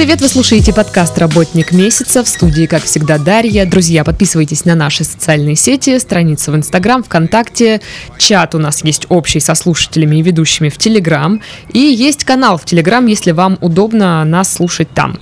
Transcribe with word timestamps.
привет! 0.00 0.22
Вы 0.22 0.28
слушаете 0.28 0.72
подкаст 0.72 1.18
«Работник 1.18 1.72
месяца» 1.72 2.24
в 2.24 2.28
студии, 2.28 2.64
как 2.64 2.84
всегда, 2.84 3.18
Дарья. 3.18 3.66
Друзья, 3.66 4.02
подписывайтесь 4.02 4.64
на 4.64 4.74
наши 4.74 5.04
социальные 5.04 5.56
сети, 5.56 5.98
страницу 5.98 6.52
в 6.52 6.56
Инстаграм, 6.56 7.02
ВКонтакте. 7.02 7.82
Чат 8.16 8.54
у 8.54 8.58
нас 8.58 8.82
есть 8.82 9.04
общий 9.10 9.40
со 9.40 9.54
слушателями 9.54 10.16
и 10.16 10.22
ведущими 10.22 10.70
в 10.70 10.78
Телеграм. 10.78 11.42
И 11.74 11.80
есть 11.80 12.24
канал 12.24 12.56
в 12.56 12.64
Телеграм, 12.64 13.04
если 13.04 13.32
вам 13.32 13.58
удобно 13.60 14.24
нас 14.24 14.50
слушать 14.50 14.88
там. 14.94 15.18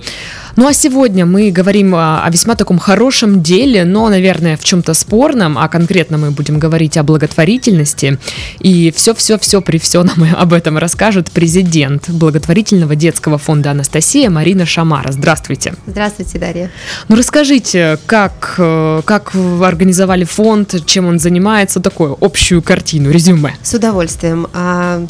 Ну 0.59 0.67
а 0.67 0.73
сегодня 0.73 1.25
мы 1.25 1.51
говорим 1.51 1.95
о 1.95 2.27
весьма 2.29 2.53
таком 2.55 2.79
хорошем 2.79 3.41
деле, 3.41 3.85
но, 3.85 4.09
наверное, 4.09 4.57
в 4.57 4.63
чем-то 4.65 4.93
спорном, 4.93 5.57
а 5.57 5.69
конкретно 5.69 6.17
мы 6.17 6.31
будем 6.31 6.59
говорить 6.59 6.97
о 6.97 7.03
благотворительности. 7.03 8.19
И 8.59 8.91
все-все-все 8.91 9.61
при 9.61 9.77
все 9.77 10.03
нам 10.03 10.17
об 10.37 10.51
этом 10.51 10.77
расскажет 10.77 11.31
президент 11.31 12.09
благотворительного 12.09 12.97
детского 12.97 13.37
фонда 13.37 13.71
«Анастасия» 13.71 14.29
Марина 14.29 14.65
Шамара. 14.65 15.13
Здравствуйте. 15.13 15.75
Здравствуйте, 15.87 16.39
Дарья. 16.39 16.71
Ну 17.07 17.15
расскажите, 17.15 17.97
как, 18.05 18.55
э, 18.57 19.01
как 19.05 19.33
вы 19.33 19.65
организовали 19.65 20.25
фонд, 20.25 20.85
чем 20.85 21.07
он 21.07 21.19
занимается, 21.19 21.79
такую 21.79 22.17
общую 22.19 22.61
картину, 22.61 23.11
резюме. 23.11 23.55
С 23.63 23.75
удовольствием. 23.75 24.45
А, 24.53 25.07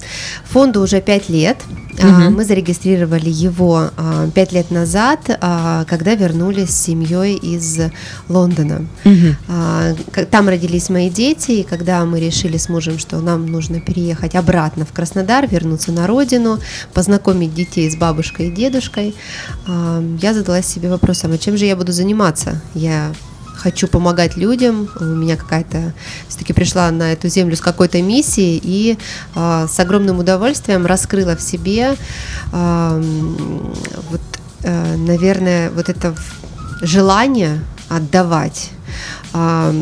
фонду 0.48 0.84
уже 0.84 1.02
пять 1.02 1.28
лет. 1.28 1.58
Угу. 1.98 2.30
Мы 2.30 2.46
зарегистрировали 2.46 3.30
его 3.30 3.90
а, 3.98 4.30
пять 4.30 4.52
лет 4.52 4.72
назад, 4.72 5.39
когда 5.40 6.16
вернулись 6.16 6.70
с 6.70 6.84
семьей 6.84 7.36
из 7.36 7.80
Лондона. 8.28 8.86
Угу. 9.06 10.26
Там 10.32 10.50
родились 10.50 10.90
мои 10.90 11.10
дети, 11.10 11.52
и 11.52 11.64
когда 11.64 12.04
мы 12.06 12.20
решили 12.20 12.58
с 12.58 12.70
мужем, 12.70 13.00
что 13.00 13.20
нам 13.20 13.46
нужно 13.46 13.80
переехать 13.80 14.36
обратно 14.36 14.86
в 14.86 14.92
Краснодар, 14.92 15.48
вернуться 15.48 15.92
на 15.92 16.08
родину, 16.08 16.60
познакомить 16.94 17.54
детей 17.54 17.90
с 17.90 17.96
бабушкой 17.96 18.48
и 18.48 18.52
дедушкой, 18.52 19.16
я 19.68 20.34
задалась 20.34 20.66
себе 20.66 20.90
вопросом, 20.90 21.32
а 21.32 21.38
чем 21.38 21.58
же 21.58 21.66
я 21.66 21.76
буду 21.76 21.92
заниматься? 21.92 22.62
Я 22.74 23.12
хочу 23.60 23.88
помогать 23.88 24.38
людям. 24.38 24.90
У 25.00 25.04
меня 25.04 25.36
какая-то 25.36 25.94
все-таки 26.28 26.54
пришла 26.54 26.90
на 26.92 27.14
эту 27.14 27.28
землю 27.28 27.56
с 27.56 27.62
какой-то 27.62 28.02
миссией 28.02 28.60
и 28.64 28.98
э, 29.36 29.68
с 29.70 29.80
огромным 29.80 30.20
удовольствием 30.20 30.86
раскрыла 30.86 31.36
в 31.36 31.42
себе 31.42 31.96
э, 32.52 33.04
вот, 34.10 34.22
наверное, 34.64 35.70
вот 35.72 35.90
это 35.90 36.16
желание 36.82 37.62
отдавать. 37.90 38.72
Э, 39.34 39.74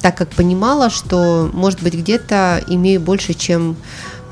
так 0.00 0.16
как 0.16 0.30
понимала, 0.30 0.90
что, 0.90 1.50
может 1.52 1.82
быть, 1.82 1.94
где-то 1.94 2.62
имею 2.68 3.00
больше, 3.00 3.34
чем 3.34 3.76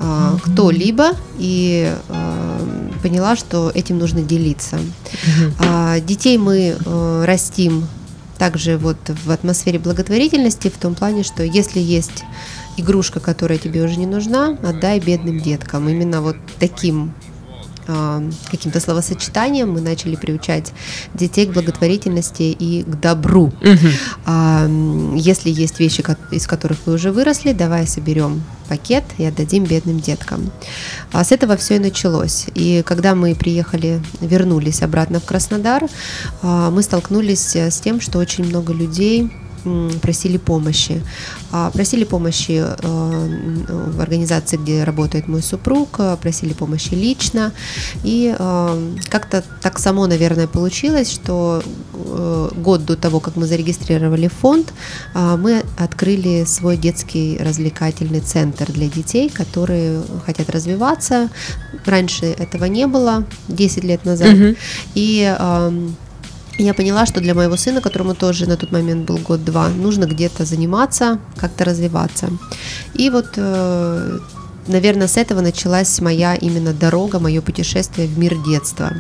э, 0.01 0.37
кто-либо, 0.43 1.11
и 1.39 1.95
э, 2.09 2.91
поняла, 3.03 3.37
что 3.37 3.71
этим 3.75 3.99
нужно 3.99 4.23
делиться. 4.23 4.79
Детей 6.05 6.39
мы 6.39 6.77
э, 6.79 7.25
растим 7.27 7.87
также 8.39 8.77
вот 8.77 8.97
в 9.25 9.31
атмосфере 9.31 9.79
благотворительности, 9.79 10.69
в 10.69 10.79
том 10.79 10.95
плане, 10.95 11.25
что 11.25 11.43
если 11.43 11.81
есть 11.81 12.25
игрушка, 12.77 13.19
которая 13.21 13.59
тебе 13.59 13.83
уже 13.83 13.97
не 13.97 14.07
нужна, 14.07 14.57
отдай 14.63 15.01
бедным 15.01 15.41
деткам. 15.41 15.89
Именно 15.89 16.23
вот 16.23 16.37
таким 16.61 17.13
а, 17.13 17.28
каким-то 18.51 18.81
словосочетанием 18.81 19.73
мы 19.73 19.81
начали 19.81 20.17
приучать 20.17 20.73
детей 21.15 21.47
к 21.47 21.53
благотворительности 21.53 22.43
и 22.43 22.83
к 22.83 23.01
добру. 23.01 23.47
Угу. 23.47 25.17
Если 25.17 25.51
есть 25.51 25.81
вещи, 25.81 26.05
из 26.31 26.47
которых 26.47 26.79
вы 26.87 26.95
уже 26.95 27.13
выросли, 27.13 27.53
давай 27.53 27.87
соберем 27.87 28.43
пакет 28.69 29.05
и 29.17 29.25
отдадим 29.25 29.65
бедным 29.65 30.01
деткам. 30.01 30.51
А 31.13 31.25
с 31.25 31.33
этого 31.33 31.57
все 31.57 31.77
и 31.77 31.79
началось. 31.79 32.47
И 32.55 32.83
когда 32.85 33.15
мы 33.15 33.35
приехали, 33.35 34.03
вернулись 34.21 34.83
обратно 34.83 35.21
в 35.21 35.25
Краснодар, 35.25 35.85
а, 36.43 36.71
мы 36.71 36.83
столкнулись 36.83 37.57
с 37.57 37.81
тем, 37.81 38.01
что 38.01 38.19
очень 38.19 38.45
много 38.45 38.73
людей 38.73 39.31
просили 40.03 40.39
помощи. 40.39 41.03
А, 41.51 41.71
просили 41.71 42.05
помощи 42.05 42.63
э, 42.63 43.91
в 43.91 44.01
организации, 44.01 44.59
где 44.59 44.85
работает 44.85 45.29
мой 45.29 45.43
супруг, 45.43 45.89
э, 45.99 46.17
просили 46.21 46.53
помощи 46.53 46.95
лично. 46.95 47.53
И 48.05 48.35
э, 48.39 48.97
как-то 49.09 49.43
так 49.63 49.79
само, 49.79 50.07
наверное, 50.07 50.47
получилось, 50.47 51.11
что 51.11 51.63
год 52.57 52.85
до 52.85 52.97
того, 52.97 53.21
как 53.21 53.37
мы 53.37 53.47
зарегистрировали 53.47 54.29
фонд, 54.29 54.73
мы 55.15 55.63
открыли 55.77 56.45
свой 56.45 56.77
детский 56.77 57.39
развлекательный 57.41 58.21
центр 58.21 58.71
для 58.73 58.89
детей, 58.89 59.29
которые 59.29 60.03
хотят 60.25 60.49
развиваться. 60.51 61.29
Раньше 61.85 62.27
этого 62.27 62.67
не 62.67 62.87
было, 62.87 63.25
10 63.49 63.85
лет 63.85 64.05
назад. 64.05 64.35
Угу. 64.35 64.55
И 64.95 65.37
я 66.59 66.75
поняла, 66.75 67.07
что 67.07 67.21
для 67.21 67.35
моего 67.35 67.57
сына, 67.57 67.81
которому 67.81 68.15
тоже 68.15 68.47
на 68.47 68.57
тот 68.57 68.73
момент 68.73 69.07
был 69.07 69.19
год-два, 69.19 69.69
нужно 69.69 70.05
где-то 70.05 70.45
заниматься, 70.45 71.19
как-то 71.37 71.65
развиваться. 71.65 72.31
И 72.95 73.11
вот, 73.11 73.35
э, 73.37 74.19
наверное, 74.67 75.07
с 75.07 75.17
этого 75.17 75.41
началась 75.41 76.01
моя 76.01 76.35
именно 76.35 76.73
дорога, 76.73 77.21
мое 77.21 77.41
путешествие 77.41 78.09
в 78.09 78.19
мир 78.19 78.37
детства. 78.45 78.93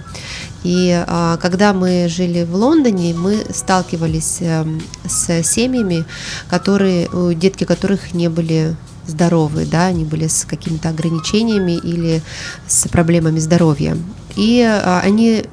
И 0.64 1.04
а, 1.06 1.36
когда 1.36 1.72
мы 1.72 2.08
жили 2.08 2.44
в 2.44 2.54
Лондоне, 2.54 3.14
мы 3.14 3.44
сталкивались 3.50 4.38
эм, 4.40 4.82
с 5.04 5.42
семьями, 5.44 6.04
которые, 6.48 7.08
детки 7.34 7.64
которых 7.64 8.12
не 8.12 8.28
были 8.28 8.76
здоровы, 9.06 9.64
да, 9.64 9.86
они 9.86 10.04
были 10.04 10.26
с 10.26 10.44
какими-то 10.44 10.90
ограничениями 10.90 11.72
или 11.72 12.22
с 12.66 12.88
проблемами 12.88 13.38
здоровья. 13.38 13.96
И 14.36 14.62
а, 14.62 15.00
они 15.00 15.44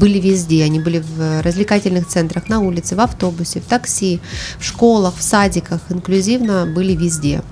были 0.00 0.18
везде. 0.18 0.64
Они 0.64 0.80
были 0.80 0.98
в 0.98 1.42
развлекательных 1.42 2.08
центрах, 2.08 2.48
на 2.48 2.60
улице, 2.60 2.96
в 2.96 3.00
автобусе, 3.00 3.60
в 3.60 3.64
такси, 3.64 4.20
в 4.58 4.64
школах, 4.64 5.14
в 5.16 5.22
садиках, 5.22 5.80
инклюзивно 5.88 6.66
были 6.66 6.94
везде. 6.94 7.42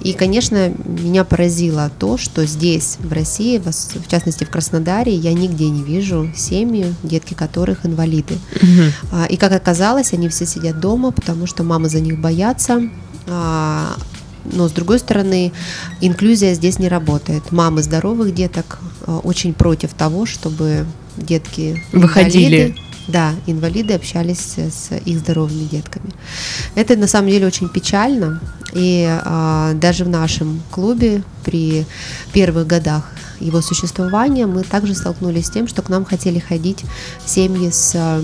И, 0.00 0.12
конечно, 0.12 0.72
меня 0.84 1.24
поразило 1.24 1.90
то, 1.98 2.16
что 2.16 2.46
здесь, 2.46 2.96
в 3.00 3.12
России, 3.12 3.58
в 3.58 4.08
частности 4.08 4.44
в 4.44 4.50
Краснодаре, 4.50 5.12
я 5.12 5.32
нигде 5.32 5.68
не 5.68 5.82
вижу 5.82 6.30
семьи, 6.36 6.94
детки 7.02 7.34
которых 7.34 7.84
инвалиды. 7.84 8.38
Угу. 8.56 9.24
И, 9.28 9.36
как 9.36 9.52
оказалось, 9.52 10.12
они 10.12 10.28
все 10.28 10.46
сидят 10.46 10.78
дома, 10.80 11.10
потому 11.10 11.46
что 11.46 11.64
мамы 11.64 11.88
за 11.88 12.00
них 12.00 12.20
боятся, 12.20 12.88
а, 13.26 13.96
но 14.44 14.68
с 14.68 14.72
другой 14.72 14.98
стороны, 14.98 15.52
инклюзия 16.00 16.54
здесь 16.54 16.78
не 16.78 16.88
работает. 16.88 17.52
Мамы 17.52 17.82
здоровых 17.82 18.34
деток 18.34 18.78
а, 19.06 19.18
очень 19.18 19.52
против 19.52 19.94
того, 19.94 20.26
чтобы 20.26 20.86
детки 21.18 21.82
выходили. 21.92 22.68
Инвалиды, 22.68 22.80
да, 23.08 23.34
инвалиды 23.46 23.94
общались 23.94 24.58
с 24.58 24.92
их 25.04 25.18
здоровыми 25.18 25.64
детками. 25.64 26.10
Это 26.74 26.96
на 26.96 27.06
самом 27.06 27.30
деле 27.30 27.46
очень 27.46 27.68
печально. 27.68 28.40
И 28.74 29.06
а, 29.08 29.72
даже 29.74 30.04
в 30.04 30.08
нашем 30.10 30.60
клубе 30.70 31.22
при 31.44 31.86
первых 32.32 32.66
годах 32.66 33.10
его 33.40 33.62
существования 33.62 34.46
мы 34.46 34.62
также 34.62 34.94
столкнулись 34.94 35.46
с 35.46 35.50
тем, 35.50 35.68
что 35.68 35.80
к 35.80 35.88
нам 35.88 36.04
хотели 36.04 36.38
ходить 36.38 36.84
семьи 37.24 37.70
с 37.70 37.94
а, 37.96 38.22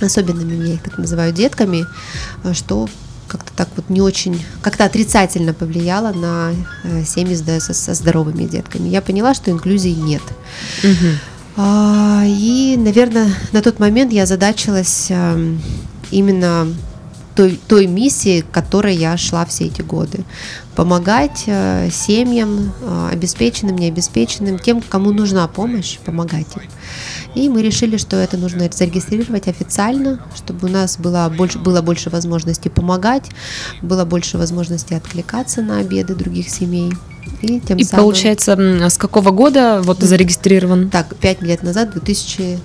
особенными, 0.00 0.66
я 0.66 0.74
их 0.74 0.82
так 0.82 0.96
называю, 0.96 1.32
детками, 1.34 1.84
что 2.54 2.88
как-то 3.30 3.52
так 3.54 3.68
вот 3.76 3.88
не 3.88 4.00
очень, 4.00 4.42
как-то 4.60 4.84
отрицательно 4.84 5.54
повлияло 5.54 6.12
на 6.12 6.52
э, 6.82 7.04
семьи 7.04 7.36
с, 7.36 7.60
со 7.60 7.94
здоровыми 7.94 8.44
детками. 8.44 8.88
Я 8.88 9.00
поняла, 9.00 9.34
что 9.34 9.52
инклюзии 9.52 9.90
нет. 9.90 10.22
Угу. 10.82 11.29
А, 11.62 12.22
и, 12.24 12.74
наверное, 12.78 13.28
на 13.52 13.60
тот 13.60 13.80
момент 13.80 14.14
я 14.14 14.24
задачилась 14.24 15.08
эм, 15.10 15.60
именно 16.10 16.68
той, 17.40 17.58
той 17.68 17.86
миссии, 17.86 18.42
к 18.42 18.50
которой 18.50 18.94
я 18.94 19.16
шла 19.16 19.46
все 19.46 19.64
эти 19.64 19.80
годы. 19.80 20.24
Помогать 20.76 21.44
э, 21.46 21.88
семьям, 21.90 22.74
э, 22.82 23.08
обеспеченным, 23.12 23.78
необеспеченным, 23.78 24.58
тем, 24.58 24.82
кому 24.82 25.10
нужна 25.12 25.48
помощь, 25.48 25.98
помогать 26.04 26.48
им. 26.56 26.62
И 27.34 27.48
мы 27.48 27.62
решили, 27.62 27.96
что 27.96 28.16
это 28.16 28.36
нужно 28.36 28.68
зарегистрировать 28.70 29.48
официально, 29.48 30.20
чтобы 30.36 30.68
у 30.68 30.70
нас 30.70 30.98
было 30.98 31.32
больше, 31.34 31.58
было 31.58 31.80
больше 31.80 32.10
возможностей 32.10 32.68
помогать, 32.68 33.24
было 33.80 34.04
больше 34.04 34.36
возможностей 34.36 34.94
откликаться 34.94 35.62
на 35.62 35.78
обеды 35.78 36.14
других 36.14 36.50
семей. 36.50 36.92
И, 37.40 37.58
тем 37.60 37.78
и 37.78 37.84
самым... 37.84 38.04
получается, 38.04 38.52
с 38.90 38.98
какого 38.98 39.30
года 39.30 39.80
вот 39.82 40.00
зарегистрирован? 40.00 40.90
Так, 40.90 41.16
пять 41.16 41.40
лет 41.40 41.62
назад, 41.62 41.92
2000 41.92 42.58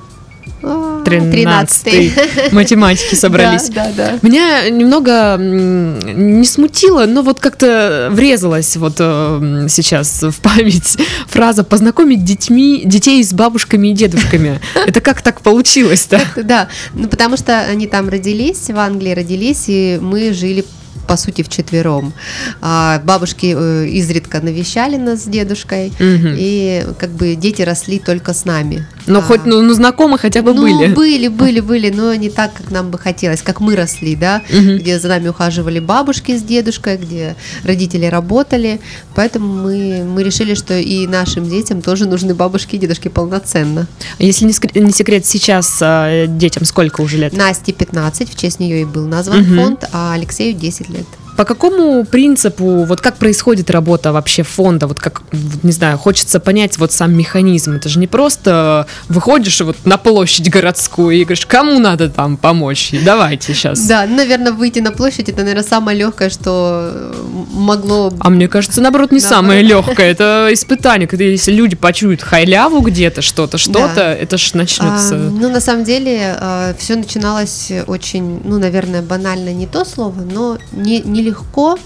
13 1.06 2.52
математики 2.52 3.16
собрались. 3.16 3.70
Да, 3.70 3.92
да, 3.96 4.12
да. 4.12 4.20
Меня 4.22 4.70
немного 4.70 5.38
не 5.38 6.46
смутило, 6.46 7.06
но 7.06 7.22
вот 7.22 7.40
как-то 7.40 8.10
врезалась 8.12 8.76
вот 8.78 8.96
э, 9.00 9.68
сейчас 9.70 10.24
в 10.24 10.40
память 10.42 10.98
фраза 11.28 11.64
«познакомить 11.64 12.24
детьми, 12.24 12.84
детей 12.86 13.24
с 13.24 13.34
бабушками 13.34 13.90
и 13.90 13.94
дедушками». 13.94 14.60
Это 14.86 15.02
как 15.02 15.22
так 15.22 15.42
получилось-то? 15.42 16.22
Да, 16.44 16.68
ну 16.94 17.08
потому 17.08 17.38
что 17.38 17.62
они 17.62 17.88
там 17.88 18.10
родились, 18.10 18.70
в 18.70 18.78
Англии 18.78 19.14
родились, 19.14 19.66
и 19.68 20.00
мы 20.02 20.34
жили 20.34 20.66
по 21.08 21.18
сути, 21.18 21.44
вчетвером. 21.44 22.14
А 22.62 23.00
бабушки 23.04 23.54
э, 23.56 23.88
изредка 23.90 24.42
навещали 24.42 24.98
нас 24.98 25.24
с 25.24 25.26
дедушкой, 25.26 25.90
угу. 25.90 26.34
и 26.36 26.84
как 26.98 27.12
бы 27.12 27.36
дети 27.36 27.62
росли 27.62 28.00
только 28.00 28.34
с 28.34 28.46
нами. 28.46 28.88
Но 29.08 29.20
а, 29.20 29.22
хоть, 29.22 29.46
ну, 29.46 29.62
ну, 29.62 29.74
знакомы 29.74 30.18
хотя 30.18 30.42
бы 30.42 30.54
ну, 30.54 30.62
были. 30.62 30.94
были, 30.94 31.28
были, 31.28 31.60
были, 31.60 31.90
но 31.90 32.14
не 32.16 32.30
так, 32.30 32.54
как 32.54 32.72
нам 32.72 32.90
бы 32.92 32.98
хотелось, 32.98 33.42
как 33.42 33.60
мы 33.60 33.76
росли, 33.76 34.16
да, 34.16 34.42
угу. 34.50 34.78
где 34.78 35.00
за 35.00 35.08
нами 35.08 35.28
ухаживали 35.28 35.80
бабушки 35.80 36.38
с 36.38 36.42
дедушкой, 36.42 36.98
где 36.98 37.36
родители 37.64 38.06
работали, 38.06 38.82
поэтому 39.14 39.64
мы, 39.64 40.04
мы 40.04 40.24
решили, 40.24 40.56
что 40.56 40.78
и 40.78 41.08
нашим 41.08 41.50
детям 41.50 41.82
тоже 41.82 42.08
нужны 42.08 42.34
бабушки 42.34 42.76
и 42.76 42.80
дедушки 42.80 43.08
полноценно. 43.08 43.88
Если 44.20 44.46
не, 44.46 44.82
не 44.82 44.92
секрет, 44.92 45.26
сейчас 45.26 45.78
а, 45.82 46.28
детям 46.28 46.66
сколько 46.66 47.02
уже 47.02 47.18
лет? 47.18 47.34
Насте 47.34 47.74
15, 47.74 48.30
в 48.30 48.38
честь 48.38 48.60
нее 48.60 48.82
и 48.82 48.86
был 48.86 49.06
назван 49.06 49.42
угу. 49.42 49.56
фонд, 49.56 49.86
а 49.92 50.14
Алексею 50.14 50.54
10 50.56 50.90
лет. 50.90 51.06
По 51.36 51.44
какому 51.44 52.06
принципу, 52.06 52.86
вот 52.86 53.02
как 53.02 53.18
происходит 53.18 53.70
работа 53.70 54.14
вообще 54.14 54.44
фонда, 54.44 54.88
вот 54.88 55.00
как, 55.00 55.22
не 55.64 55.72
знаю, 55.72 55.98
хочется 55.98 56.40
понять 56.40 56.78
вот 56.78 56.92
сам 56.92 57.14
механизм, 57.14 57.74
это 57.74 57.90
же 57.90 58.00
не 58.00 58.08
просто 58.08 58.88
выходишь 59.10 59.60
вот 59.62 59.78
на 59.86 59.98
площадь 59.98 60.50
городскую 60.50 61.16
и 61.16 61.24
говоришь, 61.24 61.46
кому 61.46 61.80
надо 61.80 62.10
там 62.10 62.38
помочь, 62.38 62.92
давайте 63.04 63.54
сейчас. 63.54 63.86
Да, 63.88 64.06
наверное, 64.06 64.54
выйти 64.54 64.80
на 64.80 64.92
площадь, 64.92 65.30
это, 65.30 65.40
наверное, 65.40 65.64
самое 65.64 65.98
легкое, 65.98 66.30
что 66.30 67.14
могло... 67.52 68.14
А 68.20 68.30
мне 68.30 68.48
кажется, 68.48 68.82
наоборот, 68.82 69.12
не 69.12 69.20
наоборот. 69.20 69.46
самое 69.46 69.62
легкое, 69.62 70.12
это 70.12 70.50
испытание, 70.52 71.08
когда 71.08 71.26
если 71.26 71.52
люди 71.52 71.76
почуют 71.76 72.22
халяву 72.22 72.80
где-то, 72.80 73.22
что-то, 73.22 73.58
что-то, 73.58 73.96
да. 73.96 74.14
это 74.14 74.38
ж 74.38 74.54
начнется... 74.54 75.16
А, 75.16 75.18
ну, 75.18 75.50
на 75.50 75.60
самом 75.60 75.84
деле, 75.84 76.38
а, 76.40 76.74
все 76.78 76.96
начиналось 76.96 77.72
очень, 77.88 78.42
ну, 78.44 78.58
наверное, 78.58 79.02
банально 79.02 79.54
не 79.54 79.68
то 79.68 79.84
слово, 79.84 80.22
но 80.22 80.58
не, 80.72 81.02
не 81.02 81.25
нелегко, 81.26 81.78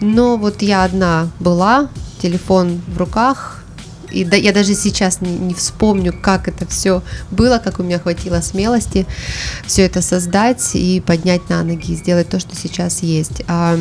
но 0.00 0.36
вот 0.36 0.62
я 0.62 0.84
одна 0.84 1.28
была, 1.40 1.88
телефон 2.20 2.80
в 2.88 2.98
руках, 2.98 3.64
и 4.10 4.24
да, 4.24 4.36
я 4.36 4.52
даже 4.52 4.74
сейчас 4.74 5.20
не, 5.20 5.30
не 5.30 5.54
вспомню, 5.54 6.14
как 6.18 6.48
это 6.48 6.66
все 6.66 7.02
было, 7.30 7.58
как 7.58 7.78
у 7.78 7.82
меня 7.82 7.98
хватило 7.98 8.40
смелости 8.40 9.06
все 9.66 9.82
это 9.82 10.00
создать 10.00 10.70
и 10.74 11.00
поднять 11.00 11.50
на 11.50 11.62
ноги, 11.62 11.94
сделать 11.94 12.30
то, 12.30 12.40
что 12.40 12.56
сейчас 12.56 13.02
есть. 13.02 13.42
А, 13.48 13.78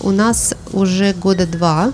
у 0.00 0.10
нас 0.10 0.54
уже 0.72 1.12
года 1.12 1.46
два 1.46 1.92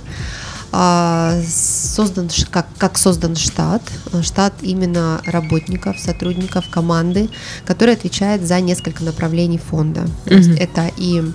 а, 0.72 1.38
создан, 1.46 2.30
как, 2.50 2.66
как 2.78 2.98
создан 2.98 3.36
штат, 3.36 3.82
штат 4.22 4.54
именно 4.62 5.20
работников, 5.24 5.98
сотрудников 5.98 6.68
команды, 6.70 7.28
который 7.66 7.94
отвечает 7.94 8.46
за 8.46 8.60
несколько 8.60 9.04
направлений 9.04 9.58
фонда. 9.58 10.00
Mm-hmm. 10.00 10.28
То 10.28 10.34
есть 10.34 10.50
это 10.58 10.90
и 10.96 11.20
а, 11.20 11.32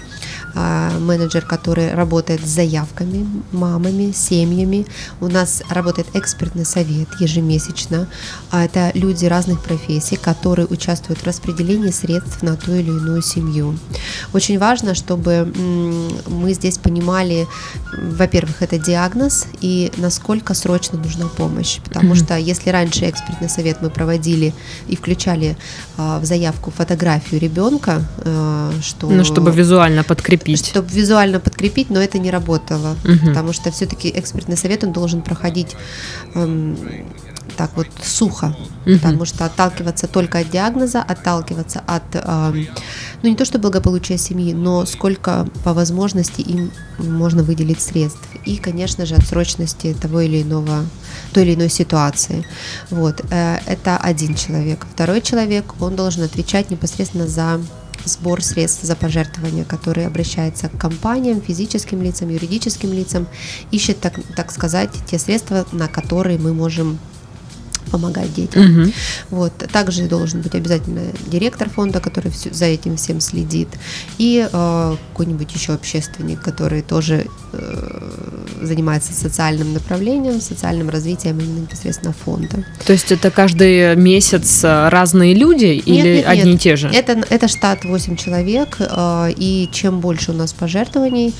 менеджер, 0.55 1.45
который 1.45 1.93
работает 1.93 2.41
с 2.41 2.49
заявками, 2.49 3.25
мамами, 3.51 4.11
семьями. 4.11 4.85
У 5.19 5.27
нас 5.27 5.63
работает 5.69 6.07
экспертный 6.13 6.65
совет 6.65 7.07
ежемесячно. 7.19 8.07
А 8.51 8.65
это 8.65 8.91
люди 8.93 9.25
разных 9.25 9.61
профессий, 9.61 10.15
которые 10.15 10.67
участвуют 10.67 11.21
в 11.21 11.25
распределении 11.25 11.91
средств 11.91 12.41
на 12.43 12.55
ту 12.55 12.73
или 12.73 12.89
иную 12.89 13.21
семью. 13.21 13.77
Очень 14.33 14.59
важно, 14.59 14.95
чтобы 14.95 15.51
мы 16.27 16.53
здесь 16.53 16.77
понимали, 16.77 17.47
во-первых, 17.93 18.61
это 18.61 18.77
диагноз 18.77 19.47
и 19.61 19.91
насколько 19.97 20.53
срочно 20.53 20.97
нужна 20.97 21.27
помощь. 21.27 21.79
Потому 21.83 22.13
mm-hmm. 22.13 22.25
что 22.25 22.37
если 22.37 22.69
раньше 22.69 23.09
экспертный 23.09 23.49
совет 23.49 23.81
мы 23.81 23.89
проводили 23.89 24.53
и 24.87 24.95
включали 24.95 25.57
а, 25.92 25.92
в 25.97 26.21
заявку 26.23 26.71
фотографию 26.71 27.39
ребенка, 27.39 28.01
что... 28.81 29.09
Ну, 29.09 29.23
чтобы 29.23 29.51
визуально 29.51 30.03
подкрепить 30.03 30.33
подкрепить. 30.33 30.67
Чтобы 30.67 30.89
визуально 30.89 31.39
подкрепить, 31.39 31.89
но 31.89 31.99
это 32.01 32.19
не 32.19 32.31
работало, 32.31 32.95
угу. 33.03 33.27
потому 33.27 33.53
что 33.53 33.71
все-таки 33.71 34.11
экспертный 34.13 34.57
совет 34.57 34.83
он 34.83 34.93
должен 34.93 35.21
проходить 35.21 35.75
эм, 36.35 36.77
так 37.53 37.71
вот 37.75 37.87
сухо, 38.03 38.55
угу. 38.85 38.95
потому 38.95 39.25
что 39.25 39.45
отталкиваться 39.45 40.07
только 40.07 40.39
от 40.39 40.49
диагноза, 40.49 41.01
отталкиваться 41.01 41.81
от, 41.85 42.03
эм, 42.13 42.67
ну 43.21 43.29
не 43.29 43.35
то 43.35 43.45
что 43.45 43.59
благополучия 43.59 44.17
семьи, 44.17 44.53
но 44.53 44.85
сколько 44.85 45.47
по 45.63 45.73
возможности 45.73 46.41
им 46.41 46.71
можно 46.97 47.43
выделить 47.43 47.81
средств, 47.81 48.21
и, 48.45 48.57
конечно 48.57 49.05
же, 49.05 49.15
от 49.15 49.25
срочности 49.25 49.95
того 49.99 50.21
или 50.21 50.41
иного, 50.41 50.85
той 51.33 51.43
или 51.43 51.55
иной 51.55 51.69
ситуации. 51.69 52.45
Вот, 52.89 53.21
э, 53.29 53.59
это 53.65 53.97
один 53.97 54.35
человек. 54.35 54.85
Второй 54.93 55.21
человек, 55.21 55.65
он 55.79 55.95
должен 55.95 56.23
отвечать 56.23 56.71
непосредственно 56.71 57.27
за 57.27 57.59
сбор 58.05 58.43
средств 58.43 58.83
за 58.83 58.95
пожертвования, 58.95 59.63
который 59.63 60.05
обращается 60.05 60.69
к 60.69 60.77
компаниям, 60.77 61.41
физическим 61.41 62.01
лицам, 62.01 62.29
юридическим 62.29 62.91
лицам, 62.91 63.27
ищет, 63.71 63.99
так, 63.99 64.19
так 64.35 64.51
сказать, 64.51 64.89
те 65.09 65.17
средства, 65.19 65.65
на 65.71 65.87
которые 65.87 66.37
мы 66.37 66.53
можем 66.53 66.99
помогать 67.91 68.33
детям. 68.33 68.81
Угу. 68.81 68.91
Вот. 69.29 69.53
Также 69.71 70.07
должен 70.07 70.41
быть 70.41 70.55
обязательно 70.55 71.01
директор 71.27 71.69
фонда, 71.69 71.99
который 71.99 72.31
все, 72.31 72.53
за 72.53 72.65
этим 72.65 72.97
всем 72.97 73.19
следит, 73.19 73.69
и 74.17 74.47
э, 74.51 74.95
какой-нибудь 75.11 75.53
еще 75.53 75.73
общественник, 75.73 76.41
который 76.41 76.81
тоже 76.81 77.27
э, 77.53 78.43
занимается 78.61 79.13
социальным 79.13 79.73
направлением, 79.73 80.41
социальным 80.41 80.89
развитием 80.89 81.39
именно 81.39 81.61
непосредственно 81.61 82.13
фонда. 82.13 82.65
То 82.85 82.93
есть 82.93 83.11
это 83.11 83.31
каждый 83.31 83.95
месяц 83.95 84.63
э, 84.63 84.89
разные 84.89 85.33
люди 85.33 85.65
нет, 85.65 85.87
или 85.87 86.15
нет, 86.17 86.27
одни 86.27 86.51
нет. 86.51 86.55
и 86.55 86.63
те 86.63 86.75
же? 86.75 86.89
Это, 86.89 87.23
это 87.29 87.47
штат 87.47 87.85
8 87.85 88.15
человек, 88.15 88.77
э, 88.79 89.33
и 89.35 89.69
чем 89.71 89.99
больше 89.99 90.31
у 90.31 90.35
нас 90.35 90.53
пожертвований 90.53 91.33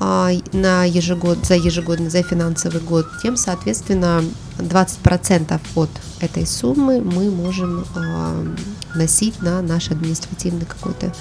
э, 0.00 0.38
на 0.52 0.84
ежегод, 0.84 1.44
за 1.44 1.54
ежегодный, 1.54 2.10
за 2.10 2.22
финансовый 2.22 2.80
год, 2.80 3.06
тем, 3.22 3.36
соответственно, 3.36 4.24
20% 4.58 5.60
от 5.74 5.90
этой 6.20 6.46
суммы 6.46 7.00
мы 7.00 7.30
можем 7.30 7.84
э, 7.94 8.54
носить 8.94 9.40
на 9.42 9.62
наш 9.62 9.90
административный 9.90 10.66
какой-то 10.66 11.12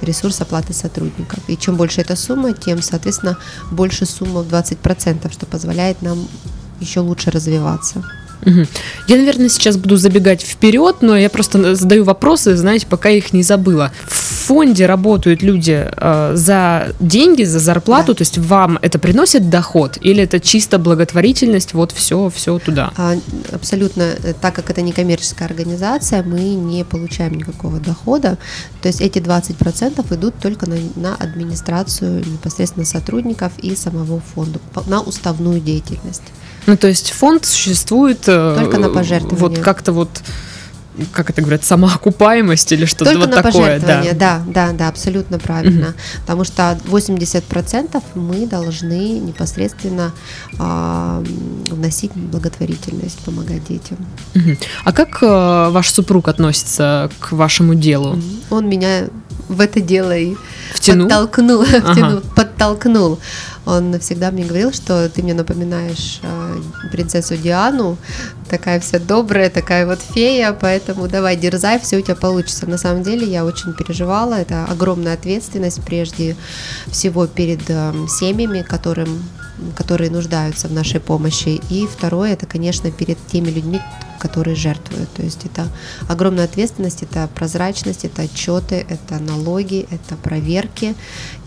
ресурс 0.00 0.40
оплаты 0.40 0.72
сотрудников. 0.72 1.38
И 1.48 1.56
чем 1.56 1.76
больше 1.76 2.00
эта 2.00 2.16
сумма, 2.16 2.52
тем, 2.52 2.82
соответственно, 2.82 3.36
больше 3.70 4.06
сумма 4.06 4.42
в 4.42 4.48
20%, 4.48 5.32
что 5.32 5.46
позволяет 5.46 6.02
нам 6.02 6.26
еще 6.80 7.00
лучше 7.00 7.30
развиваться. 7.30 8.04
Я, 9.08 9.16
наверное, 9.16 9.48
сейчас 9.48 9.76
буду 9.76 9.96
забегать 9.96 10.42
вперед, 10.42 10.96
но 11.00 11.16
я 11.16 11.30
просто 11.30 11.74
задаю 11.74 12.04
вопросы, 12.04 12.56
знаете, 12.56 12.86
пока 12.86 13.08
их 13.08 13.32
не 13.32 13.42
забыла. 13.42 13.90
В 14.06 14.23
фонде 14.44 14.86
работают 14.86 15.42
люди 15.42 15.88
э, 15.90 16.32
за 16.34 16.94
деньги, 17.00 17.44
за 17.44 17.58
зарплату, 17.58 18.08
да. 18.08 18.14
то 18.14 18.22
есть 18.22 18.38
вам 18.38 18.78
это 18.82 18.98
приносит 18.98 19.48
доход 19.48 19.98
или 20.00 20.22
это 20.22 20.40
чисто 20.40 20.78
благотворительность, 20.78 21.74
вот 21.74 21.92
все, 21.92 22.30
все 22.34 22.58
туда? 22.58 22.92
А, 22.96 23.14
абсолютно, 23.52 24.10
так 24.40 24.54
как 24.54 24.70
это 24.70 24.82
не 24.82 24.92
коммерческая 24.92 25.48
организация, 25.48 26.22
мы 26.22 26.40
не 26.54 26.84
получаем 26.84 27.34
никакого 27.34 27.80
дохода, 27.80 28.38
то 28.82 28.88
есть 28.88 29.00
эти 29.00 29.18
20% 29.18 30.14
идут 30.14 30.34
только 30.40 30.68
на, 30.68 30.76
на 30.96 31.14
администрацию 31.14 32.24
непосредственно 32.26 32.84
сотрудников 32.84 33.52
и 33.58 33.74
самого 33.74 34.20
фонда, 34.34 34.60
на 34.86 35.00
уставную 35.00 35.60
деятельность. 35.60 36.22
Ну, 36.66 36.76
то 36.76 36.86
есть 36.86 37.10
фонд 37.10 37.44
существует... 37.44 38.20
Э, 38.26 38.56
Только 38.58 38.78
на 38.78 38.88
пожертвования. 38.88 39.40
Вот 39.40 39.58
как-то 39.58 39.92
вот 39.92 40.08
как 41.12 41.30
это 41.30 41.42
говорят, 41.42 41.64
самоокупаемость 41.64 42.72
или 42.72 42.84
что-то 42.84 43.12
Только 43.12 43.26
вот 43.26 43.36
на 43.36 43.42
такое. 43.42 43.80
Да. 43.80 44.04
да, 44.12 44.42
да, 44.46 44.72
да, 44.72 44.88
абсолютно 44.88 45.38
правильно. 45.38 45.88
Угу. 45.88 45.96
Потому 46.20 46.44
что 46.44 46.78
80% 46.86 48.02
мы 48.14 48.46
должны 48.46 49.18
непосредственно 49.18 50.12
э, 50.58 51.24
вносить 51.70 52.12
благотворительность, 52.12 53.18
помогать 53.20 53.66
детям. 53.66 53.98
Угу. 54.34 54.56
А 54.84 54.92
как 54.92 55.22
э, 55.22 55.70
ваш 55.70 55.90
супруг 55.90 56.28
относится 56.28 57.10
к 57.18 57.32
вашему 57.32 57.74
делу? 57.74 58.18
Он 58.50 58.68
меня 58.68 59.08
в 59.48 59.60
это 59.60 59.80
дело 59.80 60.16
и 60.16 60.36
втянул, 60.72 61.08
подтолкнул, 61.08 61.62
ага. 61.74 61.92
втянул, 61.92 62.20
подтолкнул. 62.34 63.18
Он 63.66 63.98
всегда 63.98 64.30
мне 64.30 64.44
говорил, 64.44 64.72
что 64.72 65.08
ты 65.08 65.22
мне 65.22 65.32
напоминаешь 65.32 66.20
э, 66.22 66.60
принцессу 66.92 67.36
Диану, 67.36 67.96
такая 68.50 68.78
вся 68.80 68.98
добрая, 68.98 69.48
такая 69.48 69.86
вот 69.86 70.00
фея, 70.00 70.52
поэтому 70.52 71.08
давай 71.08 71.36
дерзай, 71.36 71.80
все 71.80 71.96
у 71.96 72.02
тебя 72.02 72.14
получится. 72.14 72.66
На 72.66 72.76
самом 72.76 73.02
деле 73.02 73.26
я 73.26 73.44
очень 73.44 73.72
переживала, 73.72 74.34
это 74.34 74.66
огромная 74.66 75.14
ответственность 75.14 75.82
прежде 75.82 76.36
всего 76.88 77.26
перед 77.26 77.62
э, 77.68 77.92
семьями, 78.08 78.62
которым 78.62 79.22
которые 79.76 80.10
нуждаются 80.10 80.68
в 80.68 80.72
нашей 80.72 81.00
помощи. 81.00 81.60
И 81.70 81.86
второе, 81.86 82.32
это, 82.32 82.46
конечно, 82.46 82.90
перед 82.90 83.18
теми 83.26 83.50
людьми, 83.50 83.80
которые 84.18 84.56
жертвуют. 84.56 85.12
То 85.12 85.22
есть 85.22 85.44
это 85.44 85.68
огромная 86.08 86.44
ответственность, 86.44 87.02
это 87.02 87.28
прозрачность, 87.34 88.04
это 88.04 88.22
отчеты, 88.22 88.86
это 88.88 89.18
налоги, 89.18 89.86
это 89.90 90.16
проверки. 90.16 90.94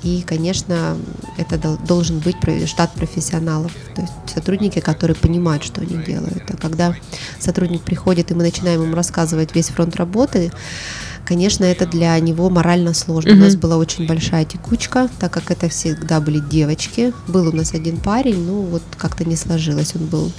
И, 0.03 0.21
конечно, 0.21 0.97
это 1.37 1.57
должен 1.87 2.19
быть 2.19 2.35
штат 2.67 2.91
профессионалов, 2.93 3.71
то 3.95 4.01
есть 4.01 4.13
сотрудники, 4.33 4.79
которые 4.79 5.15
понимают, 5.15 5.63
что 5.63 5.81
они 5.81 5.97
делают. 6.03 6.43
А 6.49 6.57
когда 6.57 6.95
сотрудник 7.39 7.81
приходит, 7.81 8.29
и 8.31 8.35
мы 8.35 8.43
начинаем 8.43 8.83
ему 8.83 8.95
рассказывать 8.95 9.55
весь 9.55 9.69
фронт 9.69 9.95
работы, 9.95 10.51
конечно, 11.27 11.65
это 11.65 11.85
для 11.85 12.17
него 12.19 12.49
морально 12.49 12.93
сложно. 12.93 13.31
Mm-hmm. 13.31 13.41
У 13.41 13.43
нас 13.43 13.55
была 13.55 13.77
очень 13.77 14.07
большая 14.07 14.45
текучка, 14.45 15.09
так 15.19 15.31
как 15.31 15.51
это 15.51 15.67
всегда 15.67 16.21
были 16.21 16.39
девочки. 16.39 17.13
Был 17.27 17.49
у 17.49 17.51
нас 17.51 17.73
один 17.73 17.97
парень, 17.97 18.45
ну 18.45 18.61
вот 18.61 18.83
как-то 18.97 19.25
не 19.25 19.35
сложилось. 19.35 19.93
Он 19.95 20.05
был 20.05 20.31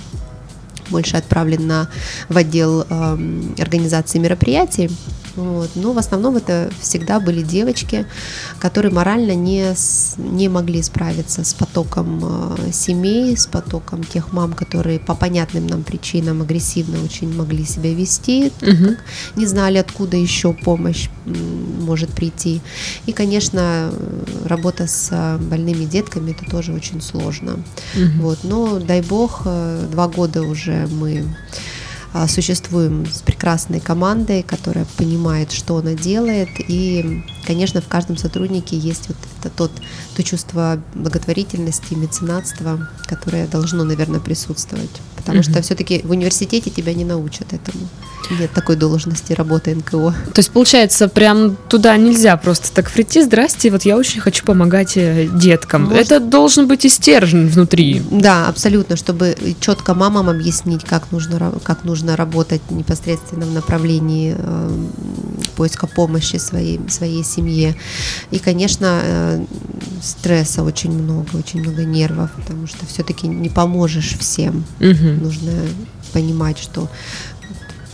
больше 0.89 1.19
отправлен 1.19 1.67
на, 1.67 1.89
в 2.31 2.37
отдел 2.37 2.87
э, 2.89 3.19
организации 3.59 4.19
мероприятий. 4.19 4.91
Вот. 5.39 5.71
Но 5.77 5.93
в 5.93 5.99
основном 5.99 6.37
это 6.37 6.69
всегда 6.81 7.21
были 7.21 7.43
девочки, 7.43 8.07
которые 8.59 8.93
морально 8.93 9.37
не, 9.37 9.73
не 10.19 10.49
могли 10.49 10.83
справиться 10.83 11.45
с 11.45 11.55
потоком 11.55 12.57
э, 12.59 12.73
семей, 12.73 13.37
с 13.37 13.47
потоком 13.47 14.03
тех 14.03 14.33
мам, 14.33 14.53
которые 14.53 14.99
по 14.99 15.15
понятным 15.15 15.69
нам 15.69 15.85
причинам 15.85 16.43
агрессивно 16.43 17.03
очень 17.05 17.33
могли 17.33 17.65
себя 17.65 17.95
вести, 17.95 18.51
угу. 18.61 18.97
не 19.37 19.47
знали, 19.47 19.79
откуда 19.79 20.17
еще 20.17 20.53
помощь 20.53 21.09
может 21.25 22.11
прийти. 22.11 22.61
И, 23.07 23.13
конечно, 23.13 23.93
работа 24.45 24.89
с 24.89 25.09
э, 25.13 25.39
больными 25.39 25.85
детками 25.85 26.33
это 26.33 26.51
тоже 26.51 26.73
очень 26.73 27.01
сложно. 27.01 27.63
Угу. 27.95 28.23
Вот. 28.23 28.39
Но 28.43 28.81
дай 28.81 29.03
бог, 29.03 29.43
э, 29.45 29.87
два 29.89 30.09
года 30.09 30.43
уже 30.43 30.89
мы 30.89 31.25
существуем 32.29 33.07
с 33.07 33.23
прекрасной 33.23 33.81
командой, 33.81 34.43
которая 34.43 34.87
понимает, 34.97 35.53
что 35.53 35.77
она 35.77 35.95
делает, 35.95 36.49
и, 36.59 37.23
конечно, 37.47 37.81
в 37.81 37.89
каждом 37.89 38.17
сотруднике 38.17 38.77
есть 38.77 39.09
вот 39.09 39.17
это 39.41 39.51
тот, 39.55 39.73
то 40.17 40.23
чувство 40.23 40.81
благотворительности, 40.95 41.95
меценатства, 41.95 42.89
которое 43.07 43.47
должно, 43.47 43.85
наверное, 43.85 44.21
присутствовать, 44.21 45.01
потому 45.29 45.43
что 45.43 45.63
все-таки 45.63 46.01
в 46.05 46.11
университете 46.11 46.71
тебя 46.71 46.95
не 46.95 47.05
научат 47.05 47.53
этому. 47.53 47.87
Нет 48.31 48.51
такой 48.53 48.77
должности 48.77 49.33
работы 49.33 49.75
НКО. 49.75 50.15
То 50.35 50.39
есть, 50.39 50.51
получается, 50.51 51.09
прям 51.09 51.57
туда 51.69 51.97
нельзя 51.97 52.37
просто 52.37 52.73
так 52.73 52.91
прийти, 52.91 53.23
здрасте, 53.23 53.71
вот 53.71 53.83
я 53.83 53.97
очень 53.97 54.21
хочу 54.21 54.45
помогать 54.45 54.97
э, 54.97 55.29
деткам. 55.33 55.85
Может... 55.85 56.07
Это 56.07 56.21
должен 56.21 56.67
быть 56.67 56.85
и 56.85 56.89
стержень 56.89 57.47
внутри. 57.49 58.03
Да, 58.11 58.49
абсолютно, 58.49 58.97
чтобы 58.97 59.37
четко 59.61 59.95
мамам 59.95 60.29
объяснить, 60.29 60.85
как 60.85 61.11
нужно, 61.11 61.53
как 61.63 61.85
нужно 61.85 62.17
работать 62.17 62.61
непосредственно 62.71 63.47
в 63.47 63.53
направлении 63.53 64.35
э, 64.37 64.87
поиска 65.57 65.87
помощи 65.87 66.37
своей, 66.37 66.81
своей 66.89 67.25
семье. 67.25 67.77
И, 68.31 68.39
конечно, 68.39 69.01
э, 69.03 69.45
стресса 70.03 70.63
очень 70.63 70.93
много, 70.93 71.37
очень 71.37 71.61
много 71.61 71.85
нервов, 71.85 72.31
потому 72.37 72.67
что 72.67 72.85
все-таки 72.87 73.27
не 73.27 73.49
поможешь 73.49 74.17
всем. 74.19 74.65
Угу. 74.81 75.18
Нужно 75.19 75.53
понимать, 76.13 76.59
что 76.59 76.89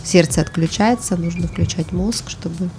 сердце 0.03 0.41
отключается, 0.41 1.17
нужно 1.17 1.47
включать 1.47 1.91
мозг, 1.91 2.29
чтобы 2.29 2.69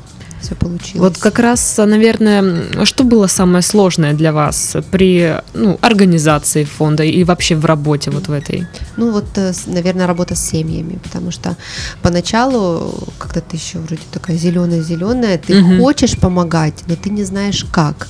все 0.40 0.54
получилось. 0.54 1.00
Вот 1.00 1.18
как 1.18 1.38
раз, 1.38 1.76
наверное, 1.78 2.84
что 2.84 3.04
было 3.04 3.26
самое 3.26 3.62
сложное 3.62 4.12
для 4.12 4.32
вас 4.32 4.76
при 4.90 5.40
ну, 5.54 5.78
организации 5.80 6.64
фонда 6.64 7.04
и 7.04 7.24
вообще 7.24 7.56
в 7.56 7.64
работе 7.64 8.10
вот 8.10 8.28
в 8.28 8.32
этой? 8.32 8.66
Ну 8.96 9.10
вот, 9.12 9.26
э, 9.36 9.52
наверное, 9.66 10.06
работа 10.06 10.34
с 10.34 10.48
семьями, 10.48 10.98
потому 11.02 11.30
что 11.30 11.56
поначалу, 12.02 12.94
когда 13.18 13.40
ты 13.40 13.56
еще 13.56 13.78
вроде 13.78 14.02
такая 14.12 14.36
зеленая-зеленая, 14.36 15.38
ты 15.38 15.62
угу. 15.62 15.82
хочешь 15.82 16.16
помогать, 16.18 16.84
но 16.86 16.96
ты 16.96 17.10
не 17.10 17.24
знаешь 17.24 17.64
как. 17.72 18.08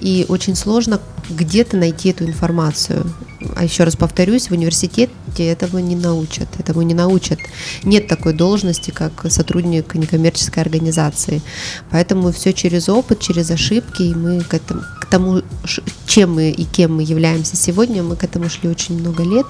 И 0.00 0.26
очень 0.28 0.56
сложно 0.56 1.00
где-то 1.30 1.76
найти 1.76 2.10
эту 2.10 2.24
информацию. 2.24 3.06
А 3.54 3.64
еще 3.64 3.84
раз 3.84 3.94
повторюсь, 3.94 4.48
в 4.48 4.52
университете 4.52 5.10
этого 5.36 5.78
не 5.78 5.94
научат. 5.94 6.48
Этому 6.58 6.82
не 6.82 6.94
научат. 6.94 7.38
Нет 7.84 8.08
такой 8.08 8.32
должности, 8.32 8.90
как 8.90 9.26
сотрудник 9.30 9.94
некоммерческой 9.94 10.62
организации. 10.62 11.40
Поэтому 11.90 12.32
все 12.32 12.52
через 12.52 12.88
опыт, 12.88 13.20
через 13.20 13.50
ошибки, 13.50 14.02
и 14.02 14.14
мы 14.14 14.40
к 14.40 14.54
этому, 14.54 14.82
к 15.00 15.06
тому, 15.06 15.42
чем 16.06 16.34
мы 16.34 16.50
и 16.50 16.64
кем 16.64 16.96
мы 16.96 17.02
являемся 17.04 17.56
сегодня, 17.56 18.02
мы 18.02 18.16
к 18.16 18.24
этому 18.24 18.48
шли 18.48 18.68
очень 18.68 18.98
много 18.98 19.22
лет. 19.22 19.46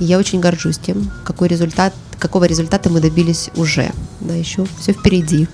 И 0.00 0.04
я 0.04 0.18
очень 0.18 0.40
горжусь 0.40 0.78
тем, 0.78 1.10
какой 1.24 1.48
результат 1.48 1.94
какого 2.18 2.44
результата 2.44 2.90
мы 2.90 3.00
добились 3.00 3.50
уже. 3.56 3.90
Да, 4.20 4.34
еще 4.34 4.66
все 4.80 4.92
впереди. 4.92 5.48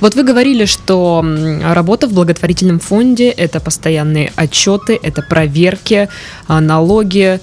Вот 0.00 0.14
вы 0.14 0.22
говорили, 0.22 0.64
что 0.64 1.24
работа 1.62 2.06
в 2.06 2.12
благотворительном 2.12 2.78
фонде– 2.78 3.30
это 3.36 3.60
постоянные 3.60 4.32
отчеты, 4.36 4.98
это 5.02 5.22
проверки, 5.22 6.08
а, 6.46 6.60
налоги. 6.60 7.40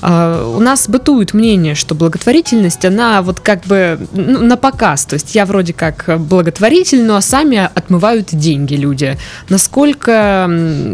А, 0.00 0.54
у 0.56 0.60
нас 0.60 0.88
бытует 0.88 1.34
мнение, 1.34 1.74
что 1.74 1.94
благотворительность, 1.94 2.84
она 2.84 3.22
вот 3.22 3.40
как 3.40 3.64
бы 3.64 3.98
ну, 4.12 4.42
на 4.42 4.56
показ. 4.56 5.04
То 5.04 5.14
есть 5.14 5.34
я 5.34 5.44
вроде 5.44 5.72
как 5.72 6.18
благотворитель, 6.18 7.04
но 7.04 7.20
сами 7.20 7.58
отмывают 7.74 8.28
деньги 8.32 8.74
люди. 8.74 9.18
Насколько 9.48 10.48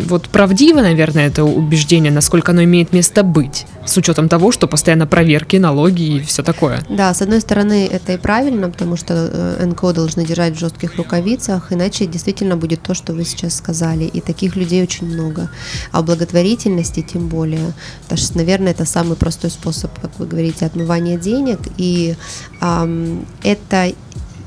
вот 0.06 0.28
правдиво, 0.28 0.80
наверное, 0.80 1.26
это 1.26 1.44
убеждение, 1.44 2.12
насколько 2.12 2.52
оно 2.52 2.64
имеет 2.64 2.92
место 2.92 3.23
быть, 3.23 3.66
с 3.86 3.96
учетом 3.96 4.28
того, 4.28 4.52
что 4.52 4.66
постоянно 4.66 5.06
проверки, 5.06 5.56
налоги 5.56 6.02
и 6.02 6.20
все 6.20 6.42
такое. 6.42 6.82
Да, 6.88 7.12
с 7.12 7.22
одной 7.22 7.40
стороны, 7.40 7.86
это 7.86 8.12
и 8.12 8.16
правильно, 8.16 8.70
потому 8.70 8.96
что 8.96 9.14
э, 9.14 9.66
НКО 9.66 9.92
должны 9.92 10.24
держать 10.24 10.56
в 10.56 10.58
жестких 10.58 10.96
рукавицах, 10.96 11.72
иначе 11.72 12.06
действительно 12.06 12.56
будет 12.56 12.82
то, 12.82 12.94
что 12.94 13.12
вы 13.12 13.24
сейчас 13.24 13.54
сказали. 13.56 14.04
И 14.04 14.20
таких 14.20 14.56
людей 14.56 14.82
очень 14.82 15.06
много. 15.06 15.50
А 15.92 16.02
благотворительности 16.02 17.02
тем 17.02 17.28
более. 17.28 17.72
Потому 18.02 18.18
что, 18.18 18.36
наверное, 18.36 18.72
это 18.72 18.84
самый 18.84 19.16
простой 19.16 19.50
способ, 19.50 19.98
как 20.00 20.18
вы 20.18 20.26
говорите, 20.26 20.66
отмывания 20.66 21.18
денег. 21.18 21.58
И 21.76 22.14
эм, 22.60 23.26
это 23.42 23.92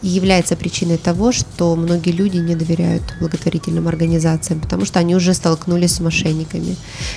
является 0.02 0.56
причиной 0.56 0.98
того, 0.98 1.32
что 1.32 1.76
многие 1.76 2.12
люди 2.12 2.38
не 2.38 2.56
доверяют 2.56 3.04
благотворительным 3.20 3.88
организациям, 3.88 4.60
потому 4.60 4.86
что 4.86 5.00
они 5.00 5.16
уже 5.16 5.34
столкнулись 5.34 5.96
с 5.96 6.00
мошенниками. 6.00 6.76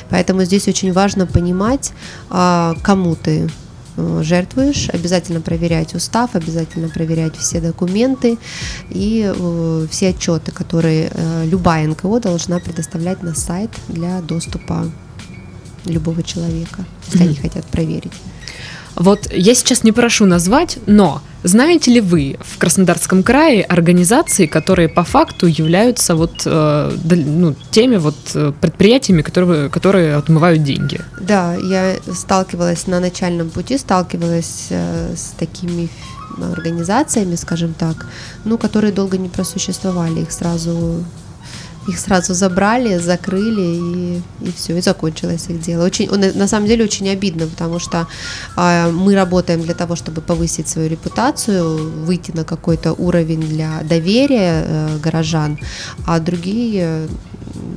Поэтому 0.09 0.45
здесь 0.45 0.69
очень 0.69 0.93
важно 0.93 1.27
понимать, 1.27 1.93
а, 2.31 2.75
кому 2.83 3.17
ты 3.17 3.51
э, 3.97 4.23
жертвуешь, 4.23 4.89
обязательно 4.91 5.41
проверять 5.41 5.95
устав, 5.95 6.35
обязательно 6.35 6.89
проверять 6.89 7.37
все 7.37 7.61
документы 7.61 8.39
и 8.89 9.31
э, 9.35 9.87
все 9.91 10.09
отчеты, 10.09 10.53
которые 10.53 11.11
э, 11.13 11.45
любая 11.47 11.87
НКО 11.87 12.21
должна 12.21 12.61
предоставлять 12.61 13.23
на 13.23 13.35
сайт 13.35 13.71
для 13.89 14.21
доступа 14.23 14.91
любого 15.85 16.23
человека, 16.23 16.85
если 17.07 17.21
mm-hmm. 17.21 17.25
они 17.25 17.35
хотят 17.37 17.67
проверить. 17.67 18.13
Вот 18.97 19.33
я 19.33 19.55
сейчас 19.55 19.85
не 19.85 19.93
прошу 19.93 20.27
назвать, 20.27 20.79
но 20.87 21.23
знаете 21.43 21.91
ли 21.91 22.01
вы 22.01 22.37
в 22.41 22.59
Краснодарском 22.59 23.23
крае 23.23 23.63
организации, 23.63 24.47
которые 24.47 24.89
по 24.89 25.05
факту 25.05 25.47
являются 25.47 26.15
вот 26.15 26.43
э, 26.45 26.97
ну, 27.05 27.55
теми 27.71 27.97
вот 27.97 28.17
э, 28.35 28.53
предприятиями, 28.61 29.23
которые, 29.23 29.71
которые 29.71 30.17
отмывают 30.17 30.63
деньги? 30.63 31.01
Да, 31.21 31.55
я 31.55 31.97
сталкивалась 32.13 32.87
на 32.87 33.01
начальном 33.01 33.49
пути, 33.49 33.79
сталкивалась 33.79 34.67
э, 34.71 35.15
с 35.17 35.33
такими 35.39 35.89
организациями, 36.39 37.37
скажем 37.37 37.75
так, 37.75 38.07
ну, 38.45 38.59
которые 38.59 38.93
долго 38.93 39.19
не 39.19 39.29
просуществовали, 39.29 40.21
их 40.21 40.33
сразу 40.33 41.05
их 41.91 41.99
сразу 41.99 42.35
забрали, 42.35 42.99
закрыли 42.99 43.61
и, 43.61 44.23
и 44.41 44.53
все, 44.53 44.79
и 44.79 44.81
закончилось 44.81 45.47
их 45.49 45.61
дело. 45.61 45.85
Очень, 45.85 46.09
на 46.11 46.49
самом 46.49 46.67
деле 46.67 46.85
очень 46.85 47.09
обидно, 47.11 47.47
потому 47.47 47.79
что 47.79 48.07
э, 48.57 48.91
мы 48.91 49.15
работаем 49.15 49.63
для 49.63 49.75
того, 49.75 49.97
чтобы 49.97 50.21
повысить 50.21 50.69
свою 50.69 50.89
репутацию, 50.89 51.91
выйти 52.05 52.33
на 52.33 52.45
какой-то 52.45 52.93
уровень 52.93 53.41
для 53.41 53.83
доверия 53.83 54.65
э, 54.67 54.99
горожан, 55.03 55.59
а 56.07 56.19
другие 56.21 57.09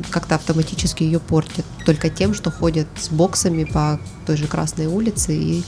как-то 0.09 0.35
автоматически 0.35 1.03
ее 1.03 1.19
портят 1.19 1.65
только 1.85 2.09
тем, 2.09 2.33
что 2.33 2.51
ходят 2.51 2.87
с 2.99 3.09
боксами 3.09 3.63
по 3.63 3.99
той 4.25 4.37
же 4.37 4.47
Красной 4.47 4.85
улице 4.85 5.35
и 5.35 5.63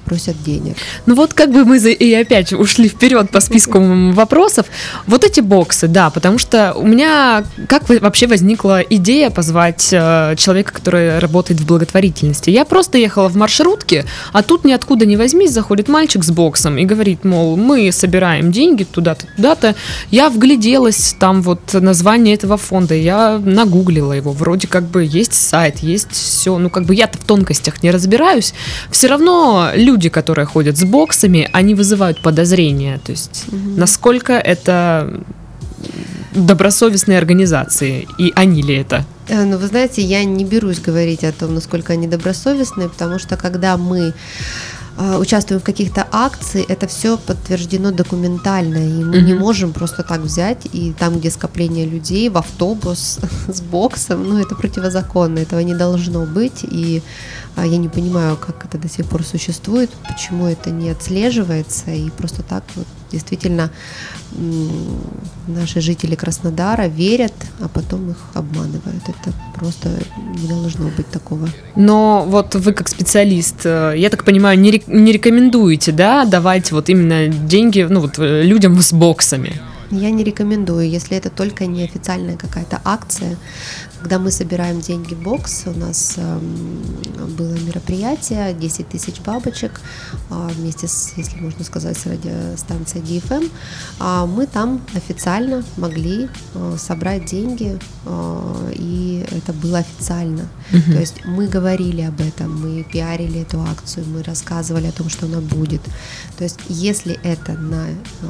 просят 0.00 0.42
денег. 0.42 0.76
Ну 1.06 1.14
вот 1.14 1.34
как 1.34 1.52
бы 1.52 1.64
мы 1.64 1.78
и 1.78 2.14
опять 2.14 2.52
ушли 2.52 2.88
вперед 2.88 3.30
по 3.30 3.40
списку 3.40 3.80
вопросов. 4.12 4.66
Вот 5.06 5.24
эти 5.24 5.40
боксы, 5.40 5.88
да, 5.88 6.10
потому 6.10 6.38
что 6.38 6.72
у 6.74 6.86
меня 6.86 7.44
как 7.68 7.88
вообще 7.88 8.26
возникла 8.26 8.80
идея 8.80 9.30
позвать 9.30 9.88
э, 9.92 10.34
человека, 10.36 10.72
который 10.72 11.18
работает 11.18 11.60
в 11.60 11.66
благотворительности. 11.66 12.50
Я 12.50 12.64
просто 12.64 12.98
ехала 12.98 13.28
в 13.28 13.36
маршрутке, 13.36 14.04
а 14.32 14.42
тут 14.42 14.64
ниоткуда 14.64 15.06
не 15.06 15.16
возьмись, 15.16 15.52
заходит 15.52 15.88
мальчик 15.88 16.24
с 16.24 16.30
боксом 16.30 16.78
и 16.78 16.84
говорит, 16.84 17.24
мол, 17.24 17.56
мы 17.56 17.92
собираем 17.92 18.52
деньги 18.52 18.84
туда-то, 18.84 19.26
туда-то. 19.36 19.74
Я 20.10 20.30
вгляделась, 20.30 21.14
там 21.18 21.42
вот 21.42 21.74
название 21.74 22.34
этого 22.34 22.56
фонда, 22.56 22.94
я 22.94 23.38
нагуглила 23.38 24.12
его, 24.12 24.32
вроде 24.32 24.68
как 24.68 24.84
бы 24.84 25.04
есть 25.04 25.34
сайт, 25.34 25.78
есть 25.78 26.12
все, 26.12 26.58
ну 26.58 26.70
как 26.70 26.84
бы 26.84 26.94
я-то 26.94 27.18
в 27.18 27.24
тонкостях 27.24 27.82
не 27.82 27.90
разбираюсь, 27.90 28.54
все 28.90 29.08
равно 29.08 29.70
люди 29.74 29.89
люди, 29.90 30.08
которые 30.08 30.46
ходят 30.46 30.76
с 30.76 30.84
боксами, 30.84 31.48
они 31.52 31.74
вызывают 31.74 32.22
подозрения. 32.22 32.98
То 33.04 33.12
есть, 33.12 33.44
угу. 33.48 33.70
насколько 33.76 34.32
это 34.32 35.20
добросовестные 36.34 37.18
организации, 37.18 38.06
и 38.18 38.32
они 38.36 38.62
ли 38.62 38.74
это? 38.76 39.04
Э, 39.28 39.44
ну, 39.44 39.58
вы 39.58 39.66
знаете, 39.66 40.02
я 40.02 40.24
не 40.24 40.44
берусь 40.44 40.80
говорить 40.80 41.24
о 41.24 41.32
том, 41.32 41.54
насколько 41.54 41.92
они 41.92 42.06
добросовестные, 42.06 42.88
потому 42.88 43.18
что 43.18 43.36
когда 43.36 43.76
мы 43.76 44.12
участвуем 45.18 45.60
в 45.60 45.64
каких-то 45.64 46.06
акциях, 46.10 46.68
это 46.68 46.86
все 46.86 47.16
подтверждено 47.16 47.90
документально, 47.90 48.78
и 48.78 49.04
мы 49.04 49.16
mm-hmm. 49.16 49.22
не 49.22 49.34
можем 49.34 49.72
просто 49.72 50.02
так 50.02 50.20
взять 50.20 50.66
и 50.72 50.92
там, 50.92 51.18
где 51.18 51.30
скопление 51.30 51.86
людей, 51.86 52.28
в 52.28 52.36
автобус 52.36 53.18
с 53.48 53.60
боксом, 53.60 54.28
ну 54.28 54.38
это 54.38 54.54
противозаконно, 54.54 55.38
этого 55.38 55.60
не 55.60 55.74
должно 55.74 56.26
быть, 56.26 56.64
и 56.64 57.02
э, 57.56 57.66
я 57.66 57.78
не 57.78 57.88
понимаю, 57.88 58.36
как 58.36 58.64
это 58.66 58.78
до 58.78 58.88
сих 58.88 59.06
пор 59.06 59.24
существует, 59.24 59.90
почему 60.06 60.46
это 60.46 60.70
не 60.70 60.90
отслеживается, 60.90 61.90
и 61.90 62.10
просто 62.10 62.42
так 62.42 62.64
вот 62.76 62.86
действительно 63.10 63.70
наши 65.46 65.80
жители 65.80 66.14
Краснодара 66.14 66.86
верят, 66.86 67.32
а 67.60 67.68
потом 67.68 68.10
их 68.10 68.16
обманывают. 68.34 69.02
Это 69.08 69.34
просто 69.54 69.88
не 70.40 70.48
должно 70.48 70.88
быть 70.96 71.08
такого. 71.08 71.48
Но 71.76 72.24
вот 72.26 72.54
вы 72.54 72.72
как 72.72 72.88
специалист, 72.88 73.64
э, 73.64 73.94
я 73.96 74.08
так 74.08 74.24
понимаю, 74.24 74.58
не, 74.58 74.70
рекомендуете, 74.70 75.92
да, 75.92 76.24
давать 76.24 76.72
вот 76.72 76.88
именно 76.88 77.28
деньги 77.28 77.86
ну, 77.88 78.00
вот, 78.00 78.18
э, 78.18 78.42
людям 78.42 78.80
с 78.80 78.92
боксами? 78.92 79.60
Я 79.90 80.10
не 80.10 80.22
рекомендую, 80.22 80.88
если 80.88 81.16
это 81.16 81.30
только 81.30 81.66
неофициальная 81.66 82.36
какая-то 82.36 82.80
акция, 82.84 83.36
когда 84.00 84.18
мы 84.18 84.30
собираем 84.30 84.80
деньги 84.80 85.14
в 85.14 85.22
бокс, 85.22 85.64
у 85.66 85.72
нас 85.78 86.14
эм, 86.16 86.82
было 87.36 87.52
мероприятие 87.52 88.54
10 88.54 88.88
тысяч 88.88 89.20
бабочек 89.20 89.80
а, 90.30 90.48
вместе 90.48 90.88
с, 90.88 91.12
если 91.16 91.38
можно 91.38 91.64
сказать, 91.64 91.98
с 91.98 92.06
радиостанцией 92.06 93.04
DFM. 93.04 93.50
А, 93.98 94.24
мы 94.24 94.46
там 94.46 94.80
официально 94.94 95.62
могли 95.76 96.28
э, 96.54 96.76
собрать 96.78 97.26
деньги, 97.26 97.78
э, 98.06 98.72
и 98.74 99.24
это 99.30 99.52
было 99.52 99.78
официально. 99.78 100.48
uh 100.72 100.92
То 100.92 101.00
есть 101.00 101.24
мы 101.26 101.46
говорили 101.46 102.00
об 102.00 102.20
этом, 102.20 102.60
мы 102.60 102.82
пиарили 102.82 103.42
эту 103.42 103.60
акцию, 103.60 104.06
мы 104.06 104.22
рассказывали 104.22 104.86
о 104.86 104.92
том, 104.92 105.10
что 105.10 105.26
она 105.26 105.40
будет. 105.40 105.82
То 106.38 106.44
есть 106.44 106.58
если 106.68 107.18
это 107.22 107.52
на, 107.52 107.86
э, 107.88 108.26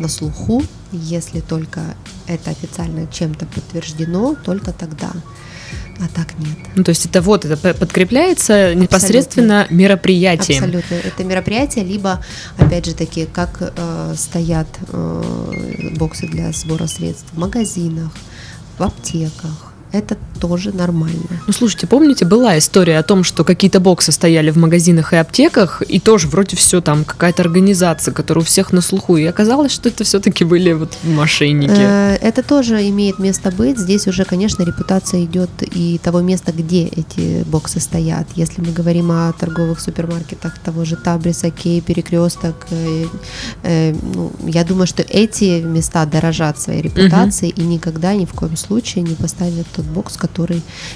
на 0.00 0.08
слуху, 0.08 0.62
если 0.92 1.40
только 1.40 1.80
это 2.26 2.50
официально 2.50 3.06
чем-то 3.06 3.46
подтверждено, 3.46 4.36
только 4.44 4.72
тогда. 4.72 5.12
А 6.00 6.06
так 6.14 6.38
нет. 6.38 6.56
Ну, 6.76 6.84
то 6.84 6.90
есть 6.90 7.06
это 7.06 7.20
вот, 7.20 7.44
это 7.44 7.74
подкрепляется 7.74 8.74
непосредственно 8.74 9.62
Абсолютно. 9.62 9.82
мероприятием. 9.82 10.64
Абсолютно. 10.64 10.94
Это 10.94 11.24
мероприятие, 11.24 11.84
либо, 11.84 12.24
опять 12.56 12.86
же 12.86 12.94
таки, 12.94 13.26
как 13.26 13.58
э, 13.60 14.14
стоят 14.16 14.68
э, 14.92 15.90
боксы 15.96 16.28
для 16.28 16.52
сбора 16.52 16.86
средств 16.86 17.26
в 17.32 17.38
магазинах, 17.38 18.12
в 18.78 18.82
аптеках, 18.82 19.72
это 19.90 20.16
тоже 20.38 20.72
нормально. 20.72 21.40
Ну, 21.46 21.52
слушайте, 21.52 21.86
помните, 21.86 22.24
была 22.24 22.58
история 22.58 22.98
о 22.98 23.02
том, 23.02 23.24
что 23.24 23.44
какие-то 23.44 23.80
боксы 23.80 24.12
стояли 24.12 24.50
в 24.50 24.56
магазинах 24.56 25.12
и 25.12 25.16
аптеках, 25.16 25.82
и 25.86 26.00
тоже 26.00 26.28
вроде 26.28 26.56
все 26.56 26.80
там 26.80 27.04
какая-то 27.04 27.42
организация, 27.42 28.14
которая 28.14 28.42
у 28.42 28.46
всех 28.46 28.72
на 28.72 28.80
слуху, 28.80 29.16
и 29.16 29.24
оказалось, 29.24 29.72
что 29.72 29.88
это 29.88 30.04
все-таки 30.04 30.44
были 30.44 30.72
вот 30.72 30.92
мошенники. 31.02 31.72
Э, 31.76 32.16
это 32.20 32.42
тоже 32.42 32.88
имеет 32.88 33.18
место 33.18 33.50
быть. 33.50 33.78
Здесь 33.78 34.06
уже, 34.06 34.24
конечно, 34.24 34.62
репутация 34.62 35.24
идет 35.24 35.50
и 35.62 35.98
того 36.02 36.20
места, 36.20 36.52
где 36.52 36.84
эти 36.86 37.42
боксы 37.44 37.80
стоят. 37.80 38.26
Если 38.34 38.60
мы 38.60 38.72
говорим 38.72 39.10
о 39.10 39.32
торговых 39.32 39.80
супермаркетах 39.80 40.58
того 40.58 40.84
же 40.84 40.96
Табриса, 40.96 41.50
Кей, 41.50 41.80
Перекресток, 41.80 42.66
э, 42.70 43.06
э, 43.62 43.94
ну, 44.14 44.32
я 44.46 44.64
думаю, 44.64 44.86
что 44.86 45.02
эти 45.02 45.62
места 45.62 46.06
дорожат 46.06 46.60
своей 46.60 46.82
репутацией 46.82 47.52
угу. 47.52 47.62
и 47.62 47.64
никогда 47.64 48.14
ни 48.14 48.24
в 48.24 48.32
коем 48.32 48.56
случае 48.56 49.04
не 49.04 49.14
поставят 49.14 49.66
тот 49.74 49.84
бокс, 49.86 50.16
который 50.16 50.27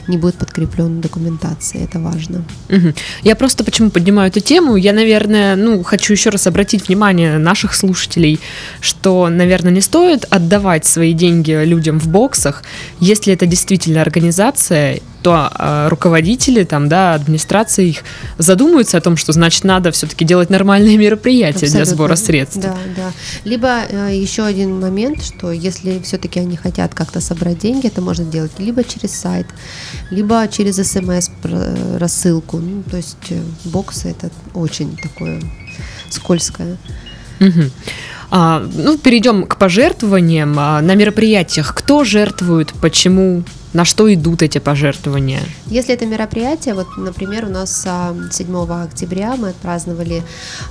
не 0.08 0.18
будет 0.18 0.34
подкреплен 0.36 1.00
документацией. 1.00 1.84
Это 1.84 1.98
важно. 1.98 2.44
Угу. 2.68 2.94
Я 3.22 3.36
просто 3.36 3.64
почему 3.64 3.90
поднимаю 3.90 4.30
эту 4.30 4.40
тему? 4.40 4.76
Я, 4.76 4.92
наверное, 4.92 5.56
ну, 5.56 5.82
хочу 5.82 6.12
еще 6.12 6.30
раз 6.30 6.46
обратить 6.46 6.88
внимание 6.88 7.38
наших 7.38 7.74
слушателей, 7.74 8.40
что, 8.80 9.28
наверное, 9.28 9.72
не 9.72 9.80
стоит 9.80 10.26
отдавать 10.30 10.86
свои 10.86 11.12
деньги 11.12 11.64
людям 11.64 11.98
в 11.98 12.08
боксах, 12.08 12.62
если 13.00 13.32
это 13.32 13.46
действительно 13.46 14.00
организация 14.00 15.00
то 15.22 15.50
э, 15.56 15.88
руководители, 15.88 16.64
там, 16.64 16.88
да, 16.88 17.14
администрации 17.14 17.88
их 17.88 18.02
задумаются 18.38 18.98
о 18.98 19.00
том, 19.00 19.16
что 19.16 19.32
значит 19.32 19.64
надо 19.64 19.90
все-таки 19.92 20.24
делать 20.24 20.50
нормальные 20.50 20.96
мероприятия 20.96 21.66
Абсолютно. 21.66 21.76
для 21.78 21.84
сбора 21.84 22.16
средств. 22.16 22.60
Да, 22.60 22.76
да. 22.96 23.12
Либо 23.44 23.68
э, 23.88 24.10
еще 24.14 24.44
один 24.44 24.80
момент, 24.80 25.22
что 25.22 25.52
если 25.52 26.00
все-таки 26.00 26.40
они 26.40 26.56
хотят 26.56 26.94
как-то 26.94 27.20
собрать 27.20 27.58
деньги, 27.58 27.86
это 27.86 28.00
можно 28.00 28.24
делать 28.24 28.52
либо 28.58 28.84
через 28.84 29.12
сайт, 29.12 29.46
либо 30.10 30.46
через 30.48 30.76
смс 30.76 31.30
рассылку. 31.98 32.58
Ну, 32.58 32.82
то 32.82 32.96
есть 32.96 33.16
э, 33.30 33.40
боксы 33.64 34.08
это 34.10 34.30
очень 34.54 34.96
такое 34.96 35.40
скользкое. 36.10 36.76
Угу. 37.40 37.70
А, 38.34 38.66
ну, 38.74 38.96
перейдем 38.96 39.44
к 39.44 39.58
пожертвованиям. 39.58 40.58
А, 40.58 40.80
на 40.80 40.94
мероприятиях 40.94 41.74
кто 41.74 42.02
жертвует, 42.02 42.72
почему, 42.80 43.42
на 43.74 43.84
что 43.84 44.12
идут 44.12 44.40
эти 44.40 44.56
пожертвования? 44.56 45.42
Если 45.66 45.92
это 45.92 46.06
мероприятие, 46.06 46.72
вот, 46.72 46.86
например, 46.96 47.44
у 47.44 47.50
нас 47.50 47.82
7 47.82 48.56
а, 48.56 48.84
октября 48.84 49.36
мы 49.36 49.50
отпраздновали 49.50 50.22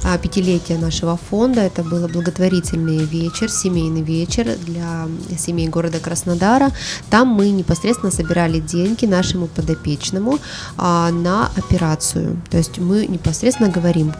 а, 0.03 0.17
пятилетие 0.17 0.79
нашего 0.79 1.19
фонда. 1.29 1.61
Это 1.61 1.83
был 1.83 2.07
благотворительный 2.07 3.05
вечер, 3.05 3.47
семейный 3.51 4.01
вечер 4.01 4.57
для 4.65 5.07
семей 5.37 5.67
города 5.67 5.99
Краснодара. 5.99 6.71
Там 7.11 7.27
мы 7.27 7.51
непосредственно 7.51 8.11
собирали 8.11 8.59
деньги 8.59 9.05
нашему 9.05 9.45
подопечному 9.45 10.39
на 10.77 11.51
операцию. 11.55 12.41
То 12.49 12.57
есть 12.57 12.79
мы 12.79 13.05
непосредственно 13.05 13.69
говорим, 13.69 14.13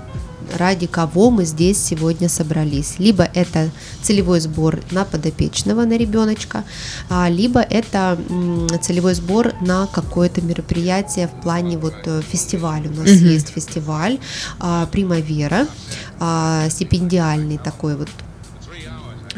ради 0.56 0.88
кого 0.88 1.32
мы 1.32 1.46
здесь 1.46 1.78
сегодня 1.84 2.30
собрались. 2.30 2.96
Либо 3.00 3.24
это 3.24 3.70
целевой 4.02 4.40
сбор 4.40 4.80
на 4.92 5.06
подопечного, 5.06 5.86
на 5.86 5.98
ребеночка, 5.98 6.64
а, 7.10 7.30
либо 7.30 7.62
это 7.62 8.18
целевой 8.82 9.14
сбор 9.14 9.54
на 9.62 9.88
какое-то 9.88 10.42
мероприятие 10.42 11.28
в 11.28 11.42
плане 11.42 11.78
вот 11.78 11.96
э, 12.06 12.22
фестиваля. 12.22 12.90
У 12.90 12.94
нас 12.94 13.10
угу. 13.10 13.26
есть 13.26 13.50
фестиваль 13.50 14.20
а, 14.60 14.86
Примавера, 14.88 15.68
а, 16.20 16.70
стипендиальный 16.70 17.58
такой 17.58 17.96
вот 17.96 18.10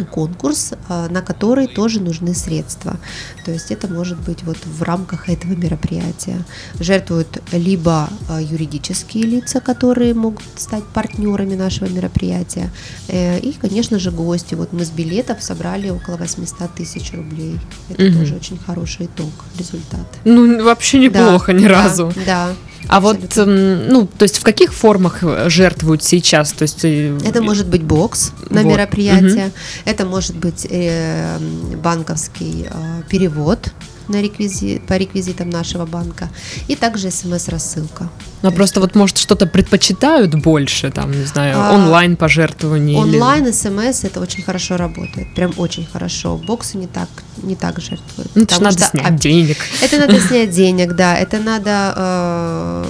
конкурс, 0.01 0.73
а, 0.89 1.07
на 1.09 1.21
который 1.21 1.67
тоже 1.67 1.99
нужны 1.99 2.33
средства. 2.33 2.97
То 3.45 3.51
есть 3.51 3.71
это 3.71 3.87
может 3.87 4.19
быть 4.19 4.43
вот 4.43 4.57
в 4.65 4.81
рамках 4.83 5.29
этого 5.29 5.53
мероприятия. 5.53 6.43
Жертвуют 6.79 7.41
либо 7.51 8.09
а, 8.29 8.41
юридические 8.41 9.25
лица, 9.25 9.59
которые 9.59 10.13
могут 10.13 10.43
стать 10.55 10.83
партнерами 10.85 11.55
нашего 11.55 11.89
мероприятия, 11.89 12.69
э, 13.07 13.39
и, 13.39 13.53
конечно 13.53 13.99
же, 13.99 14.11
гости. 14.11 14.55
Вот 14.55 14.73
мы 14.73 14.85
с 14.85 14.89
билетов 14.89 15.43
собрали 15.43 15.89
около 15.89 16.17
800 16.17 16.73
тысяч 16.73 17.13
рублей. 17.13 17.59
Это 17.89 18.05
угу. 18.05 18.19
тоже 18.19 18.35
очень 18.35 18.57
хороший 18.57 19.05
итог, 19.05 19.31
результат. 19.57 20.07
Ну, 20.25 20.63
вообще 20.63 20.99
неплохо 20.99 21.53
да, 21.53 21.59
ни 21.59 21.65
разу. 21.65 22.13
Да, 22.25 22.53
а 22.87 22.97
Абсолютно. 22.97 23.45
вот, 23.45 23.89
ну, 23.89 24.07
то 24.07 24.23
есть 24.23 24.37
в 24.37 24.43
каких 24.43 24.73
формах 24.73 25.23
жертвуют 25.47 26.03
сейчас? 26.03 26.51
То 26.51 26.63
есть 26.63 26.83
э, 26.83 27.17
это 27.25 27.41
может 27.41 27.67
быть 27.67 27.83
бокс 27.83 28.31
на 28.49 28.63
вот. 28.63 28.71
мероприятие, 28.71 29.47
угу. 29.47 29.53
это 29.85 30.05
может 30.05 30.35
быть 30.35 30.67
э, 30.69 31.37
банковский 31.81 32.67
э, 32.69 33.01
перевод 33.09 33.71
на 34.07 34.21
реквизит, 34.21 34.85
по 34.85 34.93
реквизитам 34.93 35.49
нашего 35.49 35.85
банка, 35.85 36.29
и 36.67 36.75
также 36.75 37.09
смс-рассылка. 37.11 38.09
Ну, 38.41 38.51
просто 38.51 38.79
вот, 38.79 38.95
может, 38.95 39.17
что-то 39.17 39.45
предпочитают 39.45 40.35
больше, 40.35 40.91
там, 40.91 41.11
не 41.11 41.25
знаю, 41.25 41.55
а, 41.57 41.73
онлайн 41.73 42.17
пожертвования. 42.17 42.97
Онлайн, 42.97 43.45
или... 43.45 43.51
смс, 43.51 44.03
это 44.03 44.19
очень 44.19 44.43
хорошо 44.43 44.77
работает, 44.77 45.33
прям 45.33 45.53
очень 45.57 45.85
хорошо. 45.85 46.37
Боксы 46.37 46.77
не 46.77 46.87
так, 46.87 47.07
не 47.41 47.55
так 47.55 47.79
жертвуют. 47.79 48.31
Ну, 48.35 48.43
это 48.43 48.61
надо 48.61 48.77
что, 48.77 48.89
снять 48.89 49.05
а, 49.05 49.11
денег. 49.11 49.57
Это 49.81 49.97
надо 49.97 50.19
снять 50.27 50.51
денег, 50.51 50.93
да, 50.93 51.15
это 51.15 51.39
надо 51.39 51.93
э, 51.95 52.83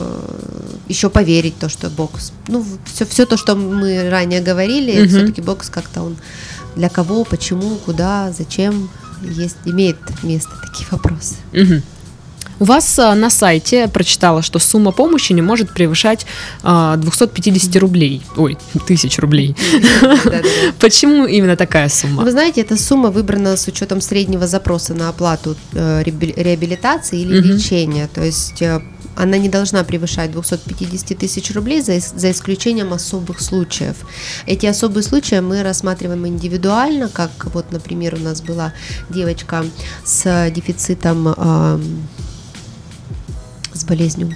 еще 0.88 1.10
поверить 1.10 1.58
то, 1.60 1.70
что 1.70 1.90
бокс, 1.90 2.34
ну, 2.48 2.66
все, 2.86 3.06
все 3.06 3.26
то, 3.26 3.38
что 3.38 3.56
мы 3.56 4.10
ранее 4.10 4.42
говорили, 4.42 5.02
угу. 5.02 5.10
все-таки 5.10 5.42
бокс 5.42 5.70
как-то 5.70 6.02
он 6.02 6.18
для 6.76 6.90
кого, 6.90 7.24
почему, 7.24 7.76
куда, 7.76 8.32
зачем, 8.32 8.90
есть, 9.24 9.58
имеет 9.66 9.98
место 10.24 10.52
такие 10.62 10.88
вопросы. 10.92 11.36
Угу. 11.54 11.82
У 12.60 12.66
вас 12.66 12.98
а, 13.00 13.16
на 13.16 13.30
сайте 13.30 13.88
прочитала, 13.88 14.42
что 14.42 14.60
сумма 14.60 14.92
помощи 14.92 15.34
не 15.34 15.42
может 15.42 15.74
превышать 15.74 16.26
а, 16.62 16.96
250 16.96 17.76
рублей. 17.78 18.22
Ой, 18.38 18.58
тысяч 18.88 19.18
рублей. 19.20 19.56
Почему 20.80 21.26
именно 21.26 21.56
такая 21.56 21.90
сумма? 21.90 22.24
Вы 22.24 22.32
знаете, 22.32 22.62
эта 22.62 22.78
сумма 22.78 23.10
выбрана 23.10 23.58
с 23.58 23.68
учетом 23.68 24.02
среднего 24.02 24.48
запроса 24.48 24.94
на 24.94 25.10
оплату 25.10 25.56
э, 25.74 26.04
реабилитации 26.04 27.22
или 27.22 27.40
лечения. 27.40 28.08
То 28.14 28.24
есть 28.24 28.62
э, 28.62 28.82
она 29.16 29.38
не 29.38 29.50
должна 29.50 29.84
превышать 29.84 30.32
250 30.32 31.18
тысяч 31.18 31.54
рублей 31.54 31.82
за, 31.82 32.00
за 32.00 32.32
исключением 32.32 32.94
особых 32.94 33.42
случаев. 33.42 33.96
Эти 34.46 34.66
особые 34.66 35.04
случаи 35.04 35.40
мы 35.40 35.64
рассматриваем 35.64 36.28
индивидуально, 36.28 37.10
как 37.10 37.32
вот, 37.54 37.72
например, 37.72 38.16
у 38.16 38.20
нас 38.20 38.42
была 38.42 38.74
девочка 39.10 39.66
с 40.04 40.50
дефицитом, 40.52 41.34
э, 41.36 41.80
с 43.74 43.84
болезнью 43.86 44.36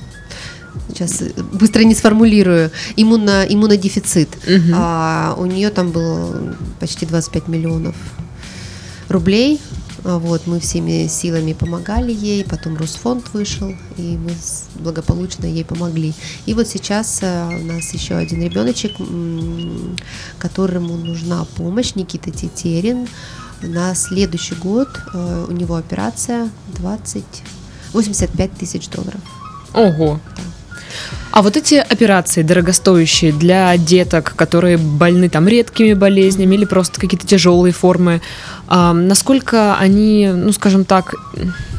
сейчас 0.89 1.21
быстро 1.51 1.83
не 1.83 1.93
сформулирую, 1.93 2.71
иммуно, 2.95 3.45
иммунодефицит. 3.47 4.29
Угу. 4.47 4.73
А, 4.73 5.35
у 5.37 5.45
нее 5.45 5.69
там 5.69 5.91
было 5.91 6.55
почти 6.79 7.05
25 7.05 7.47
миллионов 7.47 7.95
рублей. 9.09 9.61
А 10.07 10.19
вот, 10.19 10.47
мы 10.47 10.61
всеми 10.61 11.07
силами 11.07 11.51
помогали 11.51 12.13
ей, 12.13 12.45
потом 12.45 12.77
Росфонд 12.77 13.25
вышел, 13.33 13.75
и 13.97 14.17
мы 14.17 14.31
благополучно 14.75 15.45
ей 15.45 15.65
помогли. 15.65 16.13
И 16.45 16.53
вот 16.53 16.65
сейчас 16.65 17.19
э, 17.21 17.59
у 17.61 17.65
нас 17.65 17.93
еще 17.93 18.15
один 18.15 18.41
ребеночек, 18.41 18.93
которому 20.39 20.95
нужна 20.95 21.45
помощь, 21.57 21.95
Никита 21.95 22.31
Тетерин. 22.31 23.09
На 23.61 23.93
следующий 23.95 24.55
год 24.55 24.87
э, 25.13 25.45
у 25.49 25.51
него 25.51 25.75
операция 25.75 26.49
20, 26.77 27.25
85 27.91 28.51
тысяч 28.53 28.87
долларов. 28.87 29.19
Ого. 29.73 30.21
Да. 30.37 30.43
А 31.31 31.41
вот 31.41 31.55
эти 31.57 31.75
операции 31.75 32.41
дорогостоящие 32.41 33.31
для 33.31 33.75
деток, 33.77 34.33
которые 34.35 34.77
больны 34.77 35.29
там 35.29 35.47
редкими 35.47 35.93
болезнями 35.93 36.55
или 36.55 36.65
просто 36.65 36.99
какие-то 36.99 37.27
тяжелые 37.27 37.73
формы, 37.73 38.21
а, 38.67 38.93
насколько 38.93 39.77
они, 39.77 40.31
ну 40.33 40.51
скажем 40.51 40.85
так, 40.85 41.13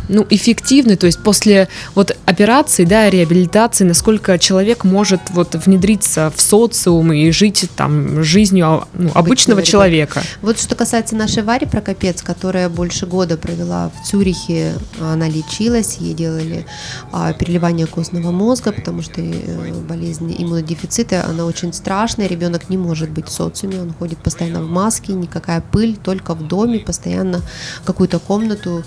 ну, 0.08 0.26
эффективны, 0.30 0.96
то 0.96 1.06
есть 1.06 1.22
после 1.22 1.68
вот 1.94 2.16
операции, 2.24 2.84
да, 2.84 3.10
реабилитации, 3.10 3.84
насколько 3.84 4.38
человек 4.38 4.84
может 4.84 5.20
вот 5.30 5.54
внедриться 5.54 6.32
в 6.34 6.40
социум 6.40 7.12
и 7.12 7.30
жить 7.30 7.68
там 7.76 8.22
жизнью 8.22 8.66
а, 8.66 8.88
ну, 8.94 9.10
обычного 9.14 9.62
человека. 9.62 10.22
Вот 10.42 10.60
что 10.60 10.74
касается 10.74 11.16
нашей 11.16 11.42
Вари 11.42 11.66
Прокопец, 11.66 12.22
которая 12.22 12.68
больше 12.68 13.06
года 13.06 13.36
провела 13.36 13.90
в 13.90 14.06
Цюрихе, 14.06 14.74
она 15.00 15.28
лечилась, 15.28 15.96
ей 16.00 16.14
делали 16.14 16.66
а, 17.12 17.32
переливание 17.32 17.86
костного 17.86 18.30
мозга, 18.30 18.72
потому 18.72 19.02
что 19.02 19.20
э, 19.20 19.72
болезнь 19.88 20.34
иммунодефицита, 20.38 21.24
она 21.28 21.44
очень 21.44 21.72
страшная, 21.72 22.26
ребенок 22.26 22.70
не 22.70 22.76
может 22.76 23.10
быть 23.10 23.26
в 23.28 23.32
социуме, 23.32 23.80
он 23.80 23.92
ходит 23.92 24.18
постоянно 24.18 24.62
в 24.62 24.68
маске, 24.68 25.12
никакая 25.12 25.60
пыль, 25.60 25.96
только 25.96 26.34
в 26.34 26.46
доме, 26.46 26.78
постоянно 26.78 27.42
какую-то 27.84 28.18
комнату 28.18 28.84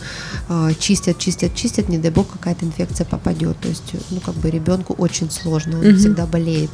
а, 0.49 0.73
чистят 0.73 1.10
чистят, 1.17 1.55
чистят, 1.55 1.55
чистят, 1.55 1.89
не 1.89 1.97
дай 1.97 2.11
бог 2.11 2.27
какая-то 2.27 2.65
инфекция 2.65 3.05
попадет. 3.05 3.57
То 3.59 3.67
есть, 3.67 3.93
ну, 4.09 4.19
как 4.19 4.35
бы 4.35 4.49
ребенку 4.49 4.93
очень 4.93 5.29
сложно, 5.29 5.79
он 5.79 5.87
угу. 5.87 5.97
всегда 5.97 6.25
болеет. 6.25 6.71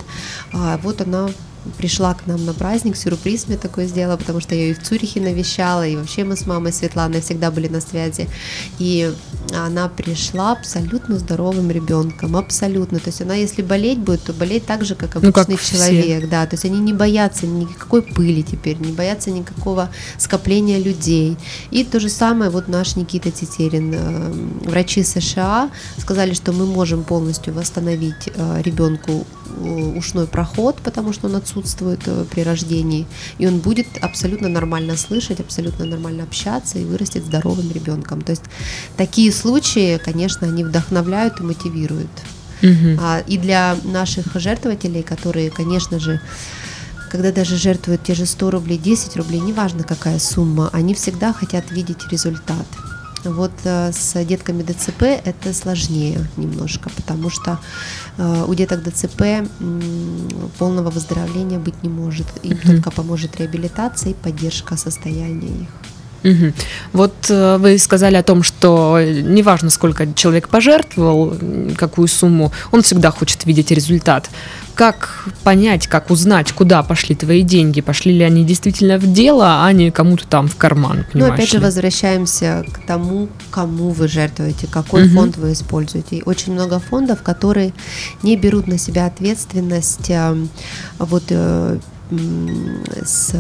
А 0.54 0.78
вот 0.84 1.02
она 1.02 1.30
пришла 1.78 2.14
к 2.14 2.28
нам 2.28 2.46
на 2.46 2.54
праздник, 2.54 2.96
сюрприз 2.96 3.48
мне 3.48 3.58
такой 3.58 3.88
сделала, 3.88 4.18
потому 4.18 4.40
что 4.40 4.56
я 4.56 4.62
ее 4.62 4.72
и 4.72 4.74
в 4.74 4.84
Цюрихе 4.84 5.22
навещала, 5.22 5.88
и 5.88 5.96
вообще 5.96 6.24
мы 6.24 6.36
с 6.36 6.46
мамой 6.46 6.74
Светланой 6.74 7.22
всегда 7.22 7.52
были 7.52 7.68
на 7.68 7.82
связи. 7.82 8.28
И 8.80 9.14
она 9.54 9.88
пришла 9.88 10.52
абсолютно 10.52 11.18
здоровым 11.18 11.72
ребенком, 11.72 12.36
абсолютно. 12.36 13.00
То 13.00 13.10
есть 13.10 13.22
она, 13.22 13.36
если 13.36 13.62
болеть 13.62 14.00
будет, 14.00 14.24
то 14.24 14.34
болеть 14.34 14.66
так 14.66 14.84
же, 14.84 14.96
как 14.96 15.16
обычный 15.16 15.28
ну, 15.28 15.58
как 15.58 15.62
человек, 15.62 16.20
все. 16.20 16.28
да. 16.28 16.46
То 16.46 16.56
есть 16.56 16.66
они 16.66 16.80
не 16.80 16.94
боятся 16.94 17.46
никакой 17.48 18.02
пыли 18.02 18.44
теперь, 18.44 18.78
не 18.78 18.92
боятся 18.92 19.32
никакого 19.32 19.90
скопления 20.18 20.80
людей. 20.80 21.38
И 21.72 21.84
то 21.84 22.00
же 22.00 22.10
самое 22.10 22.52
вот 22.52 22.68
наш 22.68 22.96
Никита 22.96 23.32
Тетерин, 23.32 23.94
э, 23.94 24.68
врачи 24.68 25.04
США 25.04 25.70
сказали, 25.98 26.34
что 26.34 26.52
мы 26.52 26.66
можем 26.66 27.04
полностью 27.04 27.54
восстановить 27.54 28.30
э, 28.34 28.62
ребенку 28.64 29.26
ушной 29.98 30.28
проход, 30.28 30.78
потому 30.84 31.14
что 31.14 31.28
он 31.28 31.36
отсутствует 31.36 31.58
отсутствует 31.58 32.02
э, 32.08 32.26
при 32.30 32.42
рождении, 32.42 33.06
и 33.40 33.48
он 33.48 33.60
будет 33.60 33.88
абсолютно 34.02 34.50
нормально 34.50 34.98
слышать, 34.98 35.40
абсолютно 35.40 35.86
нормально 35.86 36.24
общаться 36.24 36.80
и 36.80 36.86
вырастет 36.86 37.26
здоровым 37.26 37.72
ребенком. 37.72 38.22
То 38.22 38.32
есть 38.32 38.44
такие 38.96 39.32
случаи, 39.32 40.00
конечно, 40.04 40.48
они 40.48 40.64
вдохновляют 40.64 41.40
и 41.40 41.44
мотивируют. 41.44 42.10
Угу. 42.64 43.00
А, 43.00 43.20
и 43.28 43.38
для 43.38 43.78
наших 43.84 44.36
жертвователей, 44.36 45.04
которые, 45.04 45.52
конечно 45.52 46.00
же, 46.00 46.20
когда 47.12 47.32
даже 47.32 47.56
жертвуют 47.56 48.04
те 48.04 48.16
же 48.16 48.26
100 48.26 48.52
рублей, 48.52 48.78
10 48.78 49.16
рублей, 49.18 49.40
неважно 49.40 49.84
какая 49.84 50.20
сумма, 50.20 50.70
они 50.74 50.94
всегда 50.94 51.34
хотят 51.34 51.72
видеть 51.72 52.08
результат. 52.12 52.66
Вот 53.24 53.52
э, 53.64 53.92
с 53.92 54.24
детками 54.24 54.64
ДЦП 54.64 55.04
это 55.04 55.54
сложнее 55.54 56.28
немножко, 56.38 56.90
потому 56.90 57.30
что 57.30 57.60
э, 58.18 58.46
у 58.48 58.54
деток 58.54 58.84
ДЦП 58.84 59.48
полного 60.58 60.90
выздоровления 60.90 61.60
быть 61.60 61.84
не 61.84 61.90
может. 61.90 62.28
Им 62.44 62.58
угу. 62.58 62.68
только 62.68 62.92
поможет 62.92 63.38
реабилитация 63.38 64.12
и 64.12 64.16
поддержка 64.16 64.78
состояния 64.78 65.64
их. 65.64 65.70
Угу. 66.24 66.54
Вот 66.94 67.14
э, 67.30 67.58
вы 67.58 67.78
сказали 67.78 68.16
о 68.16 68.24
том, 68.24 68.44
что 68.44 69.00
неважно, 69.02 69.70
сколько 69.70 70.12
человек 70.14 70.50
пожертвовал, 70.50 71.38
какую 71.78 72.08
сумму, 72.08 72.52
он 72.72 72.82
всегда 72.82 73.12
хочет 73.12 73.46
видеть 73.46 73.72
результат. 73.72 74.30
Как 74.76 75.26
понять, 75.44 75.88
как 75.88 76.12
узнать, 76.12 76.52
куда 76.52 76.84
пошли 76.84 77.16
твои 77.16 77.42
деньги? 77.42 77.82
Пошли 77.82 78.14
ли 78.14 78.24
они 78.24 78.46
действительно 78.46 79.00
в 79.00 79.12
дело, 79.12 79.66
а 79.66 79.72
не 79.72 79.90
кому-то 79.90 80.28
там 80.28 80.48
в 80.48 80.56
карман? 80.56 81.06
Ну, 81.14 81.26
опять 81.26 81.50
же, 81.50 81.60
возвращаемся 81.60 82.64
к 82.72 82.86
тому, 82.86 83.28
кому 83.50 83.90
вы 83.90 84.08
жертвуете, 84.08 84.68
какой 84.68 85.06
угу. 85.06 85.16
фонд 85.16 85.38
вы 85.38 85.54
используете. 85.54 86.22
очень 86.26 86.54
много 86.54 86.80
фондов, 86.80 87.24
которые 87.24 87.74
не 88.22 88.38
берут 88.38 88.68
на 88.68 88.78
себя 88.78 89.08
ответственность 89.08 90.12
э, 90.12 90.36
вот 91.00 91.24
э, 91.30 91.80
с 92.10 93.36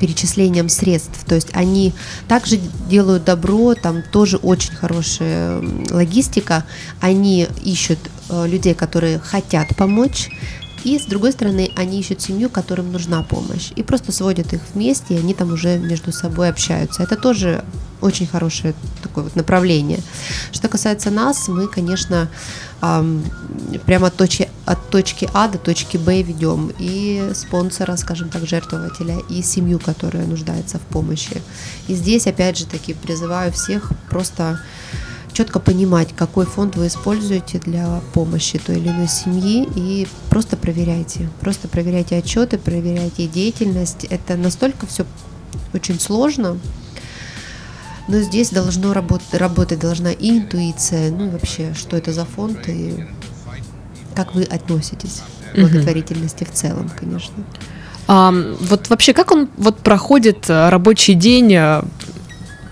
перечислением 0.00 0.68
средств. 0.68 1.24
То 1.26 1.34
есть 1.34 1.48
они 1.52 1.92
также 2.28 2.58
делают 2.88 3.24
добро, 3.24 3.74
там 3.74 4.02
тоже 4.02 4.36
очень 4.36 4.74
хорошая 4.74 5.62
логистика. 5.90 6.64
Они 7.00 7.46
ищут 7.62 7.98
э, 8.28 8.46
людей, 8.46 8.74
которые 8.74 9.18
хотят 9.18 9.76
помочь, 9.76 10.30
и 10.84 10.98
с 10.98 11.04
другой 11.04 11.32
стороны, 11.32 11.70
они 11.76 12.00
ищут 12.00 12.20
семью, 12.20 12.48
которым 12.50 12.92
нужна 12.92 13.22
помощь. 13.22 13.72
И 13.76 13.82
просто 13.82 14.12
сводят 14.12 14.52
их 14.52 14.60
вместе, 14.74 15.14
и 15.14 15.18
они 15.18 15.34
там 15.34 15.52
уже 15.52 15.78
между 15.78 16.12
собой 16.12 16.48
общаются. 16.48 17.02
Это 17.02 17.16
тоже 17.16 17.64
очень 18.00 18.26
хорошее 18.26 18.74
такое 19.02 19.24
вот 19.24 19.36
направление. 19.36 20.00
Что 20.52 20.68
касается 20.68 21.10
нас, 21.10 21.48
мы, 21.48 21.68
конечно, 21.68 22.28
прямо 22.80 24.06
от 24.06 24.16
точки, 24.16 24.48
от 24.64 24.88
точки 24.88 25.28
А 25.34 25.48
до 25.48 25.58
точки 25.58 25.98
Б 25.98 26.22
ведем 26.22 26.72
и 26.78 27.32
спонсора, 27.34 27.96
скажем 27.96 28.30
так, 28.30 28.46
жертвователя, 28.46 29.18
и 29.28 29.42
семью, 29.42 29.78
которая 29.78 30.26
нуждается 30.26 30.78
в 30.78 30.82
помощи. 30.82 31.42
И 31.88 31.94
здесь, 31.94 32.26
опять 32.26 32.58
же 32.58 32.66
таки, 32.66 32.94
призываю 32.94 33.52
всех 33.52 33.92
просто 34.08 34.60
четко 35.32 35.60
понимать, 35.60 36.08
какой 36.16 36.46
фонд 36.46 36.76
вы 36.76 36.88
используете 36.88 37.58
для 37.58 38.00
помощи 38.12 38.58
той 38.58 38.76
или 38.76 38.88
иной 38.88 39.08
семьи 39.08 39.68
и 39.76 40.06
просто 40.28 40.56
проверяйте. 40.56 41.28
Просто 41.40 41.68
проверяйте 41.68 42.16
отчеты, 42.16 42.58
проверяйте 42.58 43.26
деятельность. 43.26 44.04
Это 44.04 44.36
настолько 44.36 44.86
все 44.86 45.06
очень 45.72 46.00
сложно, 46.00 46.58
но 48.08 48.20
здесь 48.20 48.50
должно 48.50 48.92
работать, 48.92 49.34
работать 49.34 49.78
должна 49.78 50.12
и 50.12 50.38
интуиция, 50.38 51.10
ну 51.10 51.26
и 51.26 51.30
вообще, 51.30 51.74
что 51.74 51.96
это 51.96 52.12
за 52.12 52.24
фонд 52.24 52.68
и 52.68 53.06
как 54.14 54.34
вы 54.34 54.42
относитесь 54.42 55.22
к 55.52 55.58
благотворительности 55.58 56.44
в 56.44 56.50
целом, 56.50 56.90
конечно. 56.98 57.44
А, 58.08 58.32
вот 58.60 58.88
вообще, 58.88 59.12
как 59.12 59.30
он 59.30 59.48
вот 59.56 59.78
проходит 59.78 60.50
э, 60.50 60.68
рабочий 60.68 61.14
день 61.14 61.54
э, 61.54 61.82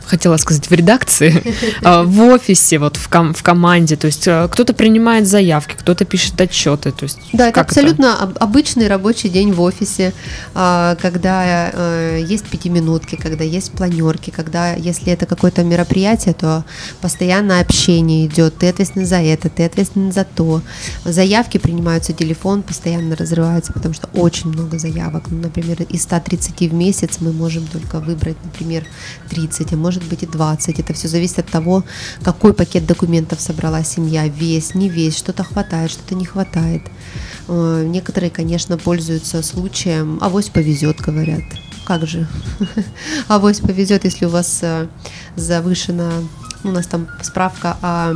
хотела 0.08 0.36
сказать, 0.36 0.68
в 0.68 0.72
редакции, 0.72 1.54
а, 1.82 2.02
в 2.02 2.20
офисе, 2.20 2.78
вот 2.78 2.96
в, 2.96 3.08
ком 3.08 3.34
в 3.34 3.42
команде. 3.42 3.96
То 3.96 4.06
есть 4.06 4.26
э, 4.26 4.48
кто-то 4.50 4.72
принимает 4.72 5.26
заявки, 5.26 5.74
кто-то 5.78 6.04
пишет 6.04 6.40
отчеты. 6.40 6.90
То 6.90 7.04
есть, 7.04 7.18
да, 7.32 7.48
это 7.48 7.60
абсолютно 7.60 8.06
это? 8.06 8.32
обычный 8.40 8.88
рабочий 8.88 9.28
день 9.28 9.52
в 9.52 9.60
офисе, 9.60 10.12
а, 10.54 10.96
когда 10.96 11.70
э, 11.72 12.24
есть 12.26 12.46
пятиминутки, 12.46 13.16
когда 13.16 13.44
есть 13.44 13.72
планерки, 13.72 14.30
когда, 14.30 14.74
если 14.74 15.12
это 15.12 15.26
какое-то 15.26 15.62
мероприятие, 15.62 16.34
то 16.34 16.64
постоянно 17.00 17.60
общение 17.60 18.26
идет. 18.26 18.58
Ты 18.58 18.68
ответственен 18.68 19.06
за 19.06 19.20
это, 19.20 19.48
ты 19.48 19.64
ответственен 19.64 20.12
за 20.12 20.24
то. 20.24 20.62
Заявки 21.04 21.58
принимаются, 21.58 22.12
телефон 22.12 22.62
постоянно 22.62 23.16
разрывается, 23.16 23.72
потому 23.72 23.94
что 23.94 24.08
очень 24.14 24.50
много 24.50 24.78
заявок. 24.78 25.24
Ну, 25.30 25.38
например, 25.42 25.82
из 25.82 26.02
130 26.02 26.70
в 26.70 26.74
месяц 26.74 27.18
мы 27.20 27.32
можем 27.32 27.66
только 27.66 28.00
выбрать, 28.00 28.36
например, 28.44 28.84
30, 29.30 29.72
а 29.72 29.76
может 29.76 29.97
может 29.98 30.08
быть 30.08 30.22
и 30.22 30.26
20. 30.26 30.80
Это 30.80 30.92
все 30.92 31.08
зависит 31.08 31.38
от 31.40 31.46
того, 31.46 31.84
какой 32.22 32.52
пакет 32.52 32.86
документов 32.86 33.40
собрала 33.40 33.82
семья, 33.82 34.28
весь, 34.28 34.74
не 34.74 34.88
весь, 34.88 35.16
что-то 35.16 35.42
хватает, 35.42 35.90
что-то 35.90 36.14
не 36.14 36.24
хватает. 36.24 36.82
Э, 37.48 37.84
некоторые, 37.86 38.30
конечно, 38.30 38.78
пользуются 38.78 39.42
случаем, 39.42 40.18
авось 40.20 40.48
повезет, 40.48 41.00
говорят. 41.00 41.42
Как 41.84 42.06
же? 42.06 42.28
Авось 43.28 43.60
повезет, 43.60 44.04
если 44.04 44.26
у 44.26 44.28
вас 44.28 44.58
э, 44.62 44.88
завышена, 45.36 46.10
у 46.64 46.68
нас 46.68 46.86
там 46.86 47.08
справка 47.22 47.76
о 47.82 48.14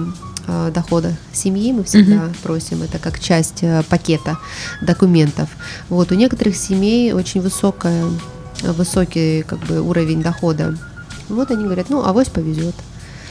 дохода 0.74 1.16
семьи 1.32 1.72
мы 1.72 1.84
всегда 1.84 2.14
uh-huh. 2.14 2.36
просим 2.42 2.82
это 2.82 2.98
как 2.98 3.20
часть 3.20 3.62
э, 3.62 3.84
пакета 3.88 4.38
документов. 4.82 5.48
Вот 5.88 6.10
у 6.10 6.16
некоторых 6.16 6.56
семей 6.56 7.12
очень 7.12 7.40
высокая, 7.40 8.04
высокий 8.62 9.42
как 9.42 9.60
бы 9.60 9.80
уровень 9.80 10.20
дохода 10.20 10.76
вот 11.32 11.50
они 11.50 11.64
говорят, 11.64 11.90
ну, 11.90 12.04
авось 12.04 12.28
повезет. 12.28 12.74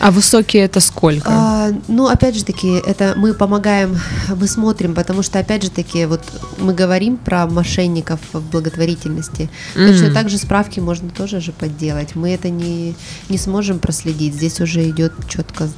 А 0.01 0.09
высокие 0.09 0.63
это 0.63 0.79
сколько? 0.79 1.29
А, 1.29 1.71
ну, 1.87 2.07
опять 2.07 2.35
же 2.35 2.43
таки, 2.43 2.81
это 2.87 3.13
мы 3.15 3.35
помогаем, 3.35 3.99
мы 4.35 4.47
смотрим, 4.47 4.95
потому 4.95 5.21
что, 5.21 5.37
опять 5.37 5.61
же 5.61 5.69
таки, 5.69 6.05
вот 6.07 6.21
мы 6.57 6.73
говорим 6.73 7.17
про 7.17 7.45
мошенников 7.45 8.19
в 8.33 8.41
благотворительности. 8.49 9.47
Mm. 9.75 9.87
Точно 9.87 10.11
так 10.11 10.29
же 10.29 10.39
справки 10.39 10.79
можно 10.79 11.11
тоже 11.11 11.39
же 11.39 11.51
подделать. 11.51 12.15
Мы 12.15 12.31
это 12.31 12.49
не, 12.49 12.95
не 13.29 13.37
сможем 13.37 13.77
проследить. 13.77 14.33
Здесь 14.33 14.59
уже 14.59 14.89
идет 14.89 15.13
четко, 15.29 15.69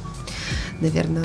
наверное, 0.80 1.24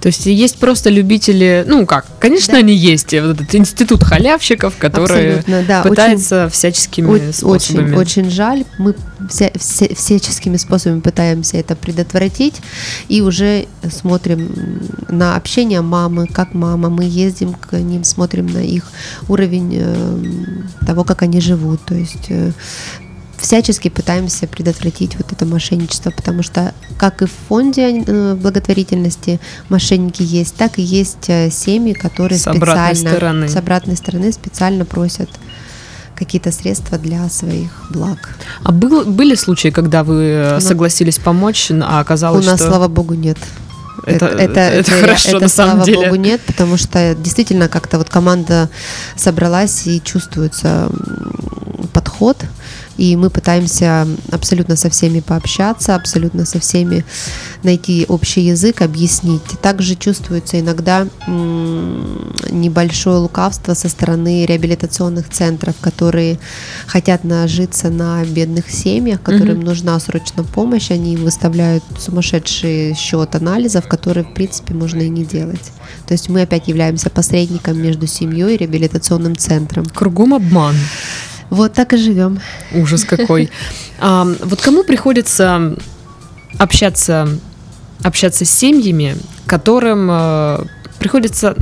то 0.00 0.08
есть 0.08 0.26
есть 0.26 0.58
просто 0.58 0.90
любители, 0.90 1.64
ну 1.66 1.86
как, 1.86 2.06
конечно, 2.18 2.54
да. 2.54 2.58
они 2.58 2.74
есть, 2.74 3.12
вот 3.12 3.40
этот 3.40 3.54
институт 3.54 4.04
халявщиков, 4.04 4.76
который 4.76 5.42
да. 5.46 5.82
пытается 5.82 6.46
очень, 6.46 6.52
всяческими 6.52 7.30
способами. 7.32 7.94
Очень, 7.94 8.22
очень 8.22 8.30
жаль, 8.30 8.64
мы 8.78 8.94
вся, 9.28 9.50
все, 9.56 9.94
всяческими 9.94 10.56
способами 10.56 11.00
пытаемся 11.00 11.56
это 11.56 11.76
предотвратить 11.76 12.56
и 13.08 13.20
уже 13.20 13.66
смотрим 13.90 14.80
на 15.08 15.36
общение 15.36 15.80
мамы, 15.80 16.26
как 16.26 16.54
мама, 16.54 16.90
мы 16.90 17.04
ездим 17.04 17.54
к 17.54 17.72
ним, 17.76 18.04
смотрим 18.04 18.46
на 18.46 18.58
их 18.58 18.84
уровень 19.28 19.72
э, 19.80 20.86
того, 20.86 21.04
как 21.04 21.22
они 21.22 21.40
живут, 21.40 21.80
то 21.84 21.94
есть 21.94 22.26
э, 22.28 22.52
всячески 23.38 23.88
пытаемся 23.88 24.46
предотвратить 24.46 25.16
вот 25.16 25.32
это 25.32 25.44
мошенничество, 25.46 26.10
потому 26.10 26.42
что 26.42 26.74
как 26.98 27.22
и 27.22 27.26
в 27.26 27.32
фонде 27.48 28.02
э, 28.06 28.34
благотворительности 28.34 29.40
мошенники 29.68 30.22
есть, 30.22 30.54
так 30.56 30.78
и 30.78 30.82
есть 30.82 31.28
э, 31.28 31.50
семьи, 31.50 31.92
которые 31.92 32.38
с 32.38 32.42
специально 32.42 33.10
стороны. 33.10 33.48
с 33.48 33.56
обратной 33.56 33.96
стороны 33.96 34.32
специально 34.32 34.84
просят 34.84 35.28
какие-то 36.14 36.50
средства 36.50 36.98
для 36.98 37.28
своих 37.28 37.70
благ. 37.90 38.36
А 38.64 38.72
был, 38.72 39.04
были 39.04 39.34
случаи, 39.34 39.68
когда 39.68 40.02
вы 40.02 40.52
Но 40.54 40.60
согласились 40.60 41.18
помочь, 41.18 41.70
а 41.70 42.00
оказалось, 42.00 42.44
что... 42.44 42.50
У 42.50 42.52
нас, 42.52 42.60
что... 42.60 42.70
слава 42.70 42.88
богу, 42.88 43.14
нет. 43.14 43.36
Это, 44.04 44.26
это, 44.26 44.60
это, 44.60 44.60
это 44.60 44.90
хорошо, 44.92 45.28
это, 45.30 45.40
на 45.40 45.48
самом 45.48 45.72
слава 45.76 45.84
деле. 45.84 45.98
богу, 45.98 46.14
нет, 46.16 46.40
потому 46.46 46.76
что 46.76 47.14
действительно 47.14 47.68
как-то 47.68 47.98
вот 47.98 48.08
команда 48.08 48.68
собралась 49.16 49.86
и 49.86 50.02
чувствуется 50.02 50.88
подход, 51.92 52.36
и 52.96 53.16
мы 53.16 53.30
пытаемся 53.30 54.06
абсолютно 54.30 54.76
со 54.76 54.90
всеми 54.90 55.20
пообщаться, 55.20 55.94
абсолютно 55.94 56.44
со 56.44 56.60
всеми 56.60 57.04
найти 57.62 58.06
общий 58.08 58.42
язык, 58.42 58.82
объяснить. 58.82 59.42
Также 59.62 59.94
чувствуется 59.94 60.60
иногда 60.60 61.06
небольшое 61.26 63.18
лукавство 63.18 63.74
со 63.74 63.88
стороны 63.88 64.46
реабилитационных 64.46 65.28
центров, 65.30 65.74
которые 65.80 66.38
хотят 66.86 67.24
нажиться 67.24 67.90
на 67.90 68.24
бедных 68.24 68.70
семьях, 68.70 69.22
которым 69.22 69.60
mm-hmm. 69.60 69.64
нужна 69.64 70.00
срочно 70.00 70.44
помощь, 70.44 70.90
они 70.90 71.16
выставляют 71.16 71.84
сумасшедший 71.98 72.94
счет 72.94 73.34
анализов, 73.34 73.86
которые, 73.88 74.24
в 74.24 74.34
принципе, 74.34 74.74
можно 74.74 75.02
и 75.02 75.08
не 75.08 75.24
делать. 75.24 75.72
То 76.06 76.14
есть 76.14 76.28
мы 76.28 76.42
опять 76.42 76.68
являемся 76.68 77.10
посредником 77.10 77.80
между 77.80 78.06
семьей 78.06 78.54
и 78.54 78.58
реабилитационным 78.58 79.36
центром. 79.36 79.86
Кругом 79.86 80.34
обман. 80.34 80.76
Вот 81.50 81.72
так 81.72 81.92
и 81.92 81.96
живем. 81.96 82.40
Ужас 82.72 83.04
какой. 83.04 83.50
А, 83.98 84.26
вот 84.44 84.60
кому 84.60 84.84
приходится 84.84 85.76
общаться, 86.58 87.28
общаться 88.02 88.44
с 88.44 88.50
семьями, 88.50 89.16
которым 89.46 90.08
э, 90.10 90.64
приходится 90.98 91.54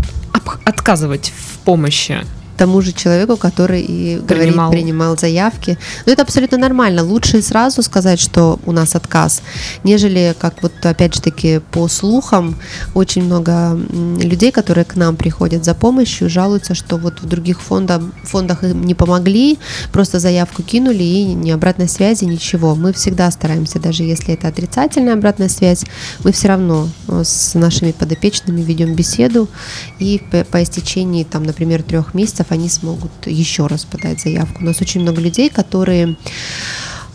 отказывать 0.65 1.33
в 1.37 1.59
помощи? 1.59 2.25
Тому 2.57 2.81
же 2.83 2.93
человеку, 2.93 3.37
который 3.37 3.81
и 3.81 4.19
принимал. 4.19 4.67
говорит, 4.67 4.85
принимал 4.85 5.19
заявки. 5.19 5.79
Но 6.07 6.13
это 6.13 6.23
абсолютно 6.23 6.59
нормально. 6.59 7.03
Лучше 7.03 7.43
сразу 7.43 7.83
сказать, 7.83 8.21
что 8.21 8.59
у 8.67 8.73
нас 8.73 8.95
отказ, 8.95 9.43
нежели, 9.83 10.35
как 10.39 10.63
вот 10.63 10.73
опять 10.83 11.15
же 11.15 11.21
таки 11.21 11.61
по 11.71 11.89
слухам, 11.89 12.57
очень 12.95 13.25
много 13.25 13.79
людей, 14.21 14.53
которые 14.53 14.85
к 14.85 14.97
нам 14.97 15.17
приходят 15.17 15.65
за 15.65 15.75
помощью, 15.75 16.31
жалуются, 16.31 16.75
что 16.75 16.97
вот 16.97 17.21
в 17.21 17.27
других 17.27 17.61
фондах, 17.61 18.03
фондах 18.25 18.65
им 18.65 18.85
не 18.85 18.95
помогли, 18.95 19.59
просто 19.93 20.19
заявку 20.19 20.63
кинули 20.63 21.03
и 21.03 21.25
ни 21.25 21.51
обратной 21.51 21.89
связи, 21.89 22.25
ничего. 22.25 22.75
Мы 22.75 22.93
всегда 22.93 23.31
стараемся, 23.31 23.79
даже 23.79 24.03
если 24.03 24.35
это 24.35 24.49
отрицательная 24.49 25.15
обратная 25.15 25.49
связь, 25.49 25.85
мы 26.23 26.33
все 26.33 26.49
равно 26.49 26.89
э, 27.09 27.23
с 27.25 27.55
нашими 27.55 27.93
подопечными 27.93 28.61
ведем 28.61 28.95
беседу 28.95 29.49
и 29.99 30.21
по, 30.31 30.45
по 30.45 30.63
истечении, 30.63 31.25
там, 31.25 31.45
например, 31.45 31.83
трех 31.83 32.15
месяцев 32.15 32.44
месяцев 32.45 32.53
они 32.53 32.69
смогут 32.69 33.13
еще 33.27 33.67
раз 33.67 33.85
подать 33.85 34.21
заявку. 34.21 34.63
У 34.63 34.65
нас 34.65 34.81
очень 34.81 35.03
много 35.03 35.21
людей, 35.21 35.51
которые 35.51 36.17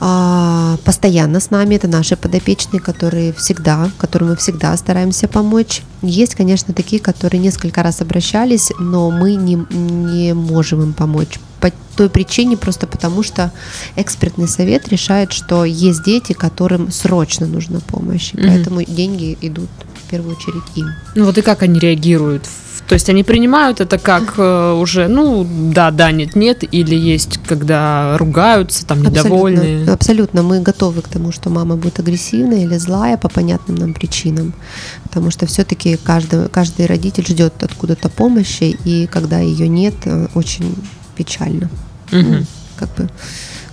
а, 0.02 0.78
постоянно 0.84 1.40
с 1.40 1.52
нами, 1.52 1.76
это 1.76 1.88
наши 1.88 2.16
подопечные, 2.16 2.80
которые 2.80 3.34
всегда, 3.34 3.90
которым 3.98 4.30
мы 4.30 4.36
всегда 4.36 4.78
стараемся 4.78 5.28
помочь. 5.28 5.82
Есть, 6.02 6.36
конечно, 6.36 6.74
такие, 6.74 7.02
которые 7.02 7.42
несколько 7.42 7.84
раз 7.84 8.02
обращались, 8.02 8.72
но 8.80 9.12
мы 9.12 9.36
не, 9.36 9.56
не 9.56 10.34
можем 10.34 10.82
им 10.82 10.94
помочь 10.94 11.40
по 11.60 11.72
той 11.98 12.10
причине, 12.10 12.56
просто 12.56 12.88
потому 12.88 13.24
что 13.24 13.52
экспертный 13.98 14.48
совет 14.48 14.88
решает, 14.88 15.34
что 15.34 15.66
есть 15.66 16.04
дети, 16.06 16.32
которым 16.34 16.92
срочно 16.92 17.46
нужна 17.48 17.80
помощь, 17.82 18.34
и 18.34 18.38
mm-hmm. 18.38 18.48
поэтому 18.48 18.84
деньги 18.84 19.38
идут 19.42 19.70
в 20.10 20.12
первую 20.12 20.36
очередь 20.36 20.64
им. 20.76 20.88
Ну 21.16 21.26
вот 21.26 21.38
и 21.38 21.42
как 21.42 21.62
они 21.62 21.80
реагируют 21.80 22.44
то 22.90 22.94
есть 22.94 23.08
они 23.08 23.24
принимают 23.24 23.82
это 23.82 24.00
как 24.00 24.34
э, 24.40 24.74
уже, 24.74 25.08
ну, 25.08 25.46
да, 25.48 25.92
да, 25.92 26.12
нет, 26.12 26.36
нет, 26.36 26.64
или 26.64 26.96
есть, 26.96 27.40
когда 27.46 28.18
ругаются, 28.18 28.84
там, 28.84 29.04
недовольны. 29.04 29.60
Абсолютно, 29.60 29.94
абсолютно. 29.94 30.42
Мы 30.42 30.60
готовы 30.62 31.04
к 31.04 31.08
тому, 31.08 31.32
что 31.32 31.52
мама 31.52 31.76
будет 31.76 32.00
агрессивная 32.00 32.64
или 32.64 32.78
злая 32.78 33.18
по 33.18 33.30
понятным 33.30 33.76
нам 33.76 33.94
причинам. 33.94 34.56
Потому 35.04 35.30
что 35.30 35.46
все-таки 35.46 36.00
каждый, 36.04 36.50
каждый 36.50 36.88
родитель 36.88 37.28
ждет 37.28 37.54
откуда-то 37.62 38.10
помощи, 38.10 38.76
и 38.86 39.06
когда 39.06 39.38
ее 39.38 39.68
нет, 39.68 39.94
э, 40.06 40.28
очень 40.34 40.76
печально. 41.16 41.70
Угу. 42.12 42.22
Ну, 42.22 42.46
как 42.76 42.90
бы 42.96 43.08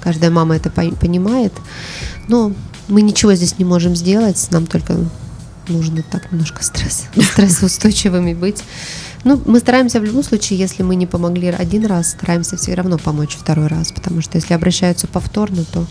каждая 0.02 0.30
мама 0.30 0.56
это 0.56 0.68
понимает. 0.68 1.54
Но 2.28 2.52
мы 2.88 3.00
ничего 3.00 3.32
здесь 3.34 3.58
не 3.58 3.64
можем 3.64 3.96
сделать, 3.96 4.46
нам 4.50 4.66
только 4.66 4.94
нужно 5.68 6.02
так 6.02 6.32
немножко 6.32 6.62
стресс, 6.62 7.04
стрессоустойчивыми 7.32 8.34
быть. 8.34 8.62
Ну, 9.26 9.42
мы 9.44 9.58
стараемся 9.58 9.98
в 9.98 10.04
любом 10.04 10.22
случае, 10.22 10.56
если 10.56 10.84
мы 10.84 10.94
не 10.94 11.06
помогли 11.06 11.48
один 11.48 11.84
раз, 11.86 12.10
стараемся 12.10 12.56
все 12.56 12.74
равно 12.74 12.96
помочь 12.96 13.36
второй 13.36 13.66
раз, 13.66 13.90
потому 13.90 14.20
что 14.20 14.38
если 14.38 14.54
обращаются 14.54 15.08
повторно, 15.08 15.64
то 15.64 15.84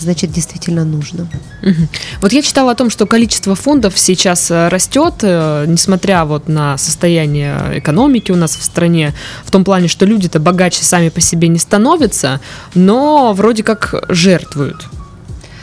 значит 0.00 0.32
действительно 0.32 0.84
нужно. 0.84 1.28
Угу. 1.62 1.88
Вот 2.20 2.32
я 2.32 2.42
читала 2.42 2.72
о 2.72 2.74
том, 2.74 2.90
что 2.90 3.06
количество 3.06 3.54
фондов 3.54 3.96
сейчас 3.96 4.50
э, 4.50 4.66
растет, 4.66 5.14
э, 5.22 5.66
несмотря 5.68 6.24
вот 6.24 6.48
на 6.48 6.76
состояние 6.78 7.78
экономики 7.78 8.32
у 8.32 8.36
нас 8.36 8.56
в 8.56 8.64
стране, 8.64 9.14
в 9.44 9.52
том 9.52 9.64
плане, 9.64 9.86
что 9.86 10.04
люди-то 10.04 10.40
богаче 10.40 10.82
сами 10.82 11.10
по 11.10 11.20
себе 11.20 11.46
не 11.46 11.60
становятся, 11.60 12.40
но 12.74 13.32
вроде 13.34 13.62
как 13.62 13.94
жертвуют. 14.08 14.88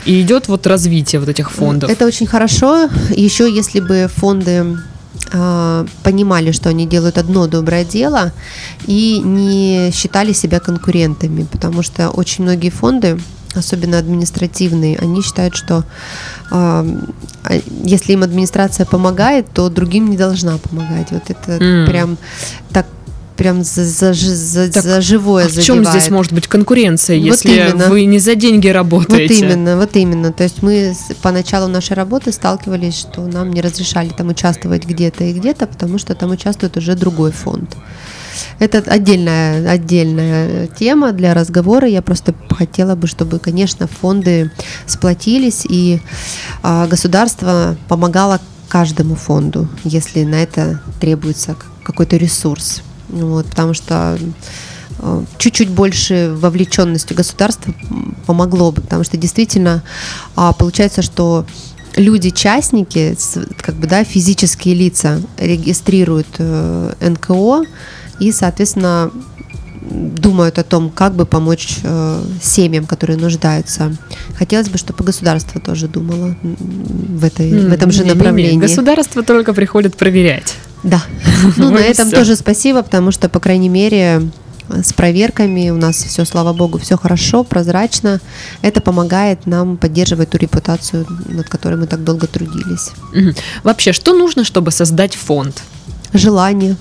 И 0.07 0.21
идет 0.21 0.47
вот 0.47 0.65
развитие 0.65 1.19
вот 1.19 1.29
этих 1.29 1.51
фондов. 1.51 1.91
Это 1.91 2.05
очень 2.05 2.27
хорошо. 2.27 2.89
Еще 3.09 3.51
если 3.53 3.81
бы 3.81 4.07
фонды 4.07 4.77
а, 5.33 5.85
понимали, 6.03 6.51
что 6.51 6.69
они 6.69 6.85
делают 6.85 7.17
одно 7.17 7.47
доброе 7.47 7.83
дело 7.83 8.31
и 8.85 9.21
не 9.23 9.91
считали 9.91 10.33
себя 10.33 10.59
конкурентами, 10.59 11.45
потому 11.51 11.83
что 11.83 12.09
очень 12.09 12.45
многие 12.45 12.69
фонды, 12.69 13.19
особенно 13.53 13.99
административные, 13.99 14.97
они 14.97 15.21
считают, 15.21 15.55
что 15.55 15.83
э, 16.51 16.99
если 17.83 18.13
им 18.13 18.23
администрация 18.23 18.85
помогает, 18.85 19.47
то 19.53 19.69
другим 19.69 20.09
не 20.09 20.17
должна 20.17 20.57
помогать. 20.57 21.11
Вот 21.11 21.23
это 21.29 21.51
mm. 21.51 21.85
прям 21.87 22.17
так 22.71 22.85
прям 23.37 23.63
за, 23.63 23.85
за, 23.85 24.13
за, 24.13 24.71
так, 24.71 24.83
за 24.83 25.01
живое 25.01 25.45
а 25.45 25.49
в 25.49 25.61
чем 25.61 25.85
здесь 25.85 26.09
может 26.09 26.33
быть 26.33 26.47
конкуренция, 26.47 27.17
вот 27.19 27.25
если 27.25 27.49
именно. 27.49 27.87
вы 27.87 28.05
не 28.05 28.19
за 28.19 28.35
деньги 28.35 28.67
работаете? 28.67 29.33
Вот 29.33 29.43
именно, 29.43 29.77
вот 29.77 29.95
именно. 29.95 30.33
То 30.33 30.43
есть 30.43 30.61
мы 30.61 30.93
по 31.21 31.31
началу 31.31 31.67
нашей 31.67 31.93
работы 31.93 32.31
сталкивались, 32.31 32.97
что 32.97 33.21
нам 33.27 33.53
не 33.53 33.61
разрешали 33.61 34.09
там 34.09 34.29
участвовать 34.29 34.85
где-то 34.85 35.23
и 35.23 35.33
где-то, 35.33 35.67
потому 35.67 35.97
что 35.97 36.15
там 36.15 36.31
участвует 36.31 36.75
уже 36.77 36.95
другой 36.95 37.31
фонд. 37.31 37.75
Это 38.59 38.79
отдельная, 38.91 39.69
отдельная 39.69 40.67
тема 40.67 41.11
для 41.11 41.33
разговора. 41.33 41.87
Я 41.87 42.01
просто 42.01 42.33
хотела 42.49 42.95
бы, 42.95 43.07
чтобы, 43.07 43.39
конечно, 43.39 43.87
фонды 43.87 44.51
сплотились 44.85 45.65
и 45.67 45.99
а, 46.63 46.87
государство 46.87 47.77
помогало 47.87 48.39
каждому 48.67 49.15
фонду, 49.15 49.67
если 49.83 50.23
на 50.23 50.43
это 50.43 50.81
требуется 50.99 51.55
какой-то 51.83 52.17
ресурс. 52.17 52.81
Вот, 53.09 53.45
потому 53.47 53.73
что 53.73 54.17
э, 54.99 55.23
чуть-чуть 55.37 55.69
больше 55.69 56.33
вовлеченности 56.35 57.13
государства 57.13 57.73
помогло 58.25 58.71
бы, 58.71 58.81
потому 58.81 59.03
что 59.03 59.17
действительно 59.17 59.83
а, 60.35 60.53
получается, 60.53 61.01
что 61.01 61.45
люди-частники, 61.95 63.17
как 63.61 63.75
бы, 63.75 63.87
да, 63.87 64.03
физические 64.03 64.75
лица 64.75 65.21
регистрируют 65.37 66.27
э, 66.37 66.93
НКО 66.99 67.63
и, 68.19 68.31
соответственно, 68.31 69.11
думают 69.89 70.59
о 70.59 70.63
том, 70.63 70.89
как 70.89 71.13
бы 71.13 71.25
помочь 71.25 71.77
э, 71.83 72.23
семьям, 72.41 72.85
которые 72.85 73.17
нуждаются. 73.17 73.95
Хотелось 74.37 74.69
бы, 74.69 74.77
чтобы 74.77 75.03
государство 75.03 75.61
тоже 75.61 75.87
думало 75.87 76.35
в, 76.41 77.23
этой, 77.23 77.51
mm, 77.51 77.69
в 77.69 77.73
этом 77.73 77.91
же 77.91 78.05
направлении. 78.05 78.51
Не, 78.51 78.57
не. 78.57 78.61
Государство 78.61 79.23
только 79.23 79.53
приходит 79.53 79.95
проверять. 79.95 80.55
Да. 80.83 81.01
Ну, 81.57 81.71
на 81.71 81.79
этом 81.79 82.11
тоже 82.11 82.35
спасибо, 82.35 82.81
потому 82.81 83.11
что, 83.11 83.29
по 83.29 83.39
крайней 83.39 83.69
мере, 83.69 84.21
с 84.69 84.93
проверками, 84.93 85.69
у 85.69 85.77
нас 85.77 85.95
все, 86.03 86.25
слава 86.25 86.53
богу, 86.53 86.77
все 86.77 86.97
хорошо, 86.97 87.43
прозрачно. 87.43 88.19
Это 88.61 88.81
помогает 88.81 89.45
нам 89.45 89.77
поддерживать 89.77 90.31
ту 90.31 90.37
репутацию, 90.37 91.05
над 91.27 91.47
которой 91.47 91.75
мы 91.75 91.87
так 91.87 92.03
долго 92.03 92.27
трудились. 92.27 92.91
Вообще, 93.63 93.93
что 93.93 94.13
нужно, 94.13 94.43
чтобы 94.43 94.71
создать 94.71 95.15
фонд? 95.15 95.61
Желание. 96.13 96.75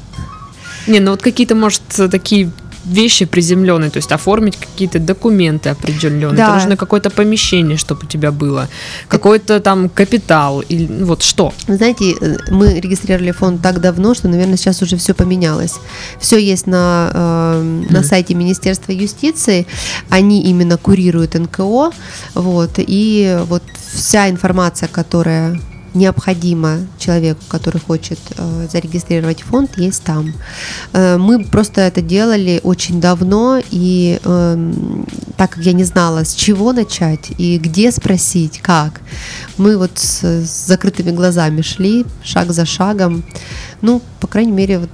Не, 0.87 1.01
ну 1.01 1.13
вот 1.13 1.23
какие-то, 1.23 1.55
может, 1.55 1.83
такие 2.11 2.51
вещи 2.87 3.25
приземленные, 3.25 3.91
то 3.91 3.99
есть 3.99 4.13
оформить 4.13 4.57
какие-то 4.57 4.99
документы 4.99 5.71
определенные. 5.71 6.37
Да. 6.37 6.55
нужно 6.55 6.77
какое-то 6.77 7.11
помещение, 7.11 7.77
чтобы 7.77 8.03
у 8.05 8.07
тебя 8.07 8.31
было, 8.31 8.69
какой-то 9.09 9.61
там 9.61 9.89
капитал, 9.89 10.61
или 10.61 11.05
вот 11.05 11.23
что. 11.23 11.53
Знаете, 11.69 12.15
э, 12.21 12.37
мы 12.51 12.81
регистрировали 12.81 13.33
фонд 13.33 13.63
так 13.63 13.81
давно, 13.81 14.15
что, 14.15 14.29
наверное, 14.29 14.57
сейчас 14.57 14.83
уже 14.83 14.97
все 14.97 15.15
поменялось. 15.15 15.75
Все 16.21 16.39
есть 16.39 16.67
на, 16.67 17.11
э, 17.15 17.85
на 17.91 18.03
сайте 18.03 18.35
Министерства 18.35 18.93
юстиции, 18.93 19.67
они 20.09 20.43
именно 20.43 20.77
курируют 20.77 21.35
НКО, 21.35 21.91
вот, 22.35 22.71
и 22.77 23.39
вот 23.49 23.63
вся 23.93 24.29
информация, 24.31 24.89
которая 24.89 25.61
необходимо 25.97 26.79
человеку, 26.99 27.41
который 27.49 27.81
хочет 27.81 28.19
э, 28.37 28.69
зарегистрировать 28.71 29.43
фонд, 29.43 29.79
есть 29.79 30.05
там. 30.05 30.33
Э, 30.93 31.17
мы 31.17 31.45
просто 31.45 31.81
это 31.81 32.03
делали 32.03 32.61
очень 32.63 33.01
давно, 33.01 33.61
и 33.71 34.21
э, 34.23 34.73
так 35.37 35.51
как 35.51 35.65
я 35.65 35.73
не 35.73 35.85
знала, 35.85 36.25
с 36.25 36.35
чего 36.35 36.73
начать 36.73 37.33
и 37.39 37.59
где 37.59 37.91
спросить, 37.91 38.61
как, 38.61 39.01
мы 39.57 39.77
вот 39.77 39.93
с, 39.99 40.45
закрытыми 40.45 41.11
глазами 41.11 41.63
шли, 41.63 42.05
шаг 42.23 42.53
за 42.53 42.67
шагом. 42.67 43.25
Ну, 43.83 44.03
по 44.21 44.27
крайней 44.27 44.53
мере, 44.53 44.79
вот 44.79 44.91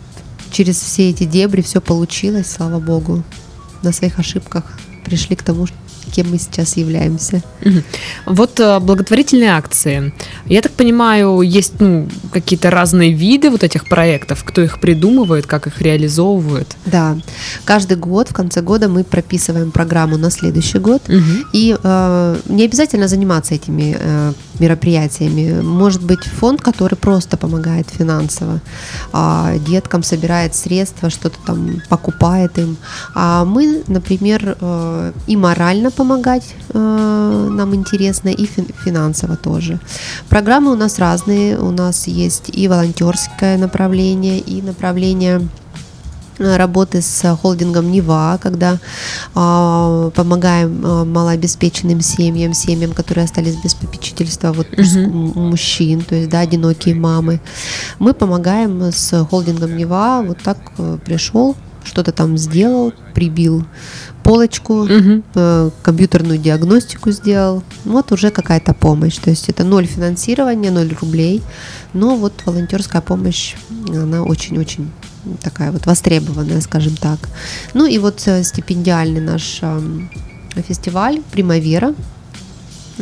через 0.50 0.80
все 0.80 1.10
эти 1.10 1.24
дебри 1.24 1.62
все 1.62 1.80
получилось, 1.80 2.50
слава 2.50 2.78
богу. 2.78 3.22
На 3.82 3.92
своих 3.92 4.18
ошибках 4.18 4.64
пришли 5.04 5.34
к 5.34 5.42
тому, 5.42 5.66
кем 6.12 6.30
мы 6.30 6.38
сейчас 6.38 6.76
являемся. 6.76 7.42
Вот 8.26 8.60
э, 8.60 8.78
благотворительные 8.80 9.50
акции. 9.50 10.12
Я 10.46 10.62
так 10.62 10.72
понимаю, 10.72 11.40
есть 11.40 11.80
ну, 11.80 12.08
какие-то 12.32 12.70
разные 12.70 13.12
виды 13.12 13.50
вот 13.50 13.64
этих 13.64 13.88
проектов, 13.88 14.44
кто 14.44 14.62
их 14.62 14.80
придумывает, 14.80 15.46
как 15.46 15.66
их 15.66 15.80
реализовывает. 15.80 16.76
Да, 16.86 17.16
каждый 17.64 17.96
год, 17.96 18.28
в 18.28 18.34
конце 18.34 18.62
года 18.62 18.88
мы 18.88 19.04
прописываем 19.04 19.70
программу 19.70 20.16
на 20.18 20.30
следующий 20.30 20.78
год, 20.78 21.02
угу. 21.08 21.48
и 21.52 21.76
э, 21.82 22.36
не 22.46 22.64
обязательно 22.64 23.08
заниматься 23.08 23.54
этими 23.54 23.96
э, 23.98 24.32
мероприятиями. 24.58 25.60
Может 25.62 26.02
быть 26.02 26.24
фонд, 26.24 26.60
который 26.60 26.96
просто 26.96 27.36
помогает 27.36 27.86
финансово, 27.90 28.60
э, 29.12 29.58
деткам 29.66 30.02
собирает 30.02 30.54
средства, 30.54 31.10
что-то 31.10 31.38
там 31.46 31.82
покупает 31.88 32.58
им. 32.58 32.76
А 33.14 33.44
мы, 33.44 33.82
например, 33.86 34.56
э, 34.60 35.12
и 35.26 35.36
морально 35.36 35.90
помогаем 35.90 36.01
помогать 36.02 36.54
э, 36.74 37.48
нам 37.52 37.74
интересно, 37.76 38.28
и 38.28 38.44
финансово 38.84 39.36
тоже. 39.36 39.78
Программы 40.28 40.72
у 40.72 40.74
нас 40.74 40.98
разные, 40.98 41.56
у 41.56 41.70
нас 41.70 42.08
есть 42.08 42.50
и 42.52 42.66
волонтерское 42.66 43.56
направление, 43.56 44.40
и 44.40 44.62
направление 44.62 45.48
э, 46.38 46.56
работы 46.56 47.02
с 47.02 47.36
холдингом 47.36 47.92
Нева, 47.92 48.36
когда 48.42 48.80
э, 49.34 50.10
помогаем 50.16 50.84
э, 50.84 51.04
малообеспеченным 51.04 52.00
семьям, 52.00 52.52
семьям, 52.52 52.92
которые 52.92 53.24
остались 53.24 53.62
без 53.62 53.74
попечительства, 53.74 54.52
вот 54.52 54.66
uh-huh. 54.72 55.06
мужчин, 55.38 56.00
то 56.00 56.16
есть 56.16 56.30
да, 56.30 56.40
одинокие 56.40 56.96
мамы. 56.96 57.40
Мы 58.00 58.12
помогаем 58.12 58.82
с 58.90 59.24
холдингом 59.30 59.76
Нева, 59.76 60.24
вот 60.26 60.38
так 60.42 60.58
э, 60.78 60.98
пришел, 61.04 61.54
что-то 61.84 62.10
там 62.10 62.38
сделал, 62.38 62.92
прибил 63.14 63.64
полочку, 64.22 64.84
угу. 64.84 65.22
компьютерную 65.82 66.38
диагностику 66.38 67.10
сделал. 67.10 67.62
Вот 67.84 68.12
уже 68.12 68.30
какая-то 68.30 68.74
помощь. 68.74 69.16
То 69.16 69.30
есть 69.30 69.48
это 69.48 69.64
ноль 69.64 69.86
финансирования, 69.86 70.70
ноль 70.70 70.94
рублей. 71.00 71.42
Но 71.92 72.16
вот 72.16 72.32
волонтерская 72.46 73.02
помощь, 73.02 73.54
она 73.88 74.22
очень-очень 74.22 74.90
такая 75.42 75.70
вот 75.70 75.86
востребованная, 75.86 76.60
скажем 76.60 76.96
так. 76.96 77.18
Ну 77.74 77.86
и 77.86 77.98
вот 77.98 78.22
э, 78.26 78.42
стипендиальный 78.42 79.20
наш 79.20 79.60
фестиваль 80.66 81.22
«Примавера», 81.30 81.94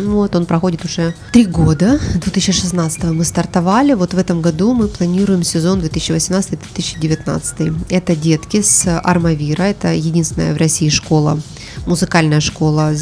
вот, 0.01 0.37
он 0.37 0.47
проходит 0.47 0.85
уже 0.85 1.15
три 1.33 1.47
года. 1.47 1.99
2016 2.15 3.05
мы 3.05 3.25
стартовали. 3.25 3.95
Вот 3.95 4.15
в 4.15 4.19
этом 4.19 4.41
году 4.41 4.75
мы 4.75 4.89
планируем 4.89 5.43
сезон 5.43 5.81
2018-2019. 5.81 7.85
Это 7.89 8.17
детки 8.17 8.63
с 8.63 9.01
Армавира. 9.01 9.65
Это 9.65 9.93
единственная 9.93 10.55
в 10.55 10.57
России 10.57 10.89
школа, 10.89 11.41
музыкальная 11.87 12.41
школа, 12.41 12.95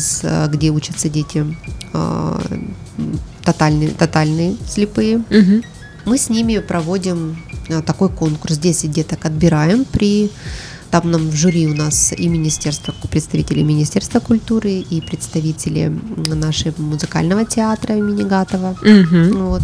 где 0.49 0.71
учатся 0.71 1.09
дети 1.09 1.45
а, 1.93 2.41
тотальные, 3.43 3.91
тотальные 3.91 4.57
слепые. 4.67 5.19
Угу. 5.19 5.63
Мы 6.05 6.19
с 6.19 6.29
ними 6.29 6.59
проводим 6.59 7.39
а, 7.69 7.83
такой 7.83 8.09
конкурс. 8.09 8.59
10 8.59 8.91
деток 8.91 9.25
отбираем 9.25 9.85
при 9.85 10.31
там 10.91 11.11
нам 11.11 11.29
в 11.29 11.35
жюри 11.35 11.67
у 11.67 11.75
нас 11.75 12.13
и 12.17 12.29
министерство, 12.29 12.95
представители 13.11 13.63
Министерства 13.63 14.21
культуры, 14.21 14.73
и 14.73 15.01
представители 15.01 15.93
нашего 16.17 16.75
музыкального 16.81 17.45
театра 17.45 17.97
имени 17.97 18.23
Гатова. 18.23 18.77
Угу. 18.81 19.39
Вот. 19.39 19.63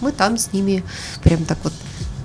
Мы 0.00 0.12
там 0.12 0.38
с 0.38 0.52
ними 0.52 0.82
прям 1.22 1.44
так 1.44 1.58
вот 1.62 1.72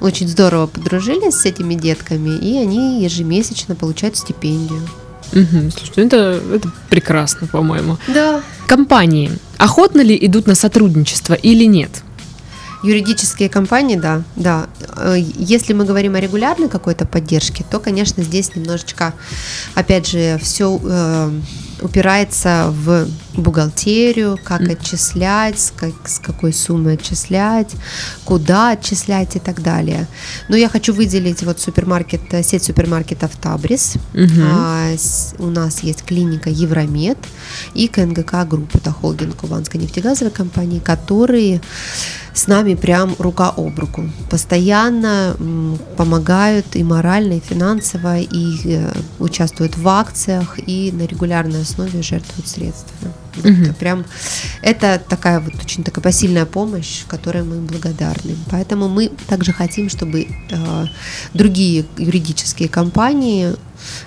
очень 0.02 0.28
здорово 0.28 0.68
подружились 0.68 1.36
с 1.36 1.46
этими 1.46 1.74
детками, 1.74 2.38
и 2.38 2.58
они 2.58 3.04
ежемесячно 3.04 3.76
получают 3.76 4.16
стипендию. 4.16 4.82
Угу. 5.34 5.72
Слушай, 5.72 5.94
ну 5.98 6.04
это, 6.04 6.42
это 6.54 6.72
прекрасно, 6.90 7.48
по-моему. 7.48 7.98
Да. 8.08 8.42
Компании 8.68 9.32
охотно 9.58 10.02
ли 10.02 10.18
идут 10.22 10.48
на 10.48 10.56
сотрудничество 10.56 11.34
или 11.34 11.66
нет? 11.66 12.04
Юридические 12.84 13.50
компании, 13.50 13.96
да, 13.96 14.24
да. 14.36 14.68
Э, 14.96 15.16
если 15.18 15.74
мы 15.74 15.86
говорим 15.86 16.16
о 16.16 16.20
регулярной 16.20 16.70
какой-то 16.70 17.06
поддержке, 17.06 17.66
то, 17.70 17.80
конечно, 17.80 18.24
здесь 18.24 18.56
немножечко, 18.56 19.14
опять 19.76 20.08
же, 20.08 20.40
все 20.42 20.80
э, 20.84 21.32
упирается 21.82 22.68
в 22.70 23.08
бухгалтерию, 23.36 24.38
как 24.44 24.62
mm. 24.62 24.72
отчислять, 24.74 25.60
с, 25.60 25.74
как, 25.76 25.94
с 26.06 26.20
какой 26.20 26.54
суммы 26.54 26.94
отчислять, 26.94 27.72
куда 28.26 28.72
отчислять 28.72 29.36
и 29.36 29.40
так 29.40 29.62
далее. 29.62 30.08
Но 30.50 30.56
я 30.56 30.70
хочу 30.70 30.94
выделить 30.94 31.44
вот 31.44 31.60
супермаркет, 31.60 32.22
сеть 32.44 32.64
супермаркетов 32.64 33.36
Табрис. 33.38 33.96
Mm-hmm. 34.14 34.48
А, 34.52 34.94
с, 34.98 35.36
у 35.40 35.48
нас 35.48 35.84
есть 35.84 36.04
клиника 36.04 36.50
Евромед 36.50 37.18
и 37.74 37.88
КНГК 37.88 38.46
Групп, 38.46 38.76
это 38.76 38.92
холдинг 38.92 39.36
Кубанской 39.36 39.80
нефтегазовой 39.80 40.32
компании, 40.32 40.80
которые 40.80 41.62
с 42.38 42.48
нами 42.48 42.76
прям 42.76 43.16
рука 43.18 43.50
об 43.50 43.80
руку. 43.80 44.04
Постоянно 44.30 45.36
помогают 45.98 46.76
и 46.76 46.84
морально, 46.84 47.34
и 47.34 47.40
финансово, 47.40 48.20
и 48.20 48.60
э, 48.66 48.92
участвуют 49.20 49.76
в 49.76 49.88
акциях, 49.88 50.60
и 50.68 50.92
на 50.92 51.04
регулярной 51.04 51.64
основе 51.64 52.02
жертвуют 52.02 52.48
средствами. 52.48 53.14
Угу. 53.38 53.76
прям 53.80 54.04
это 54.64 55.00
такая 55.08 55.40
вот 55.40 55.54
очень 55.62 55.84
такая 55.84 56.02
посильная 56.02 56.46
помощь, 56.46 57.04
которой 57.08 57.44
мы 57.44 57.58
благодарны. 57.58 58.36
Поэтому 58.50 58.88
мы 58.88 59.12
также 59.28 59.54
хотим, 59.54 59.90
чтобы 59.90 60.28
э, 60.50 60.86
другие 61.34 61.86
юридические 61.98 62.68
компании 62.68 63.56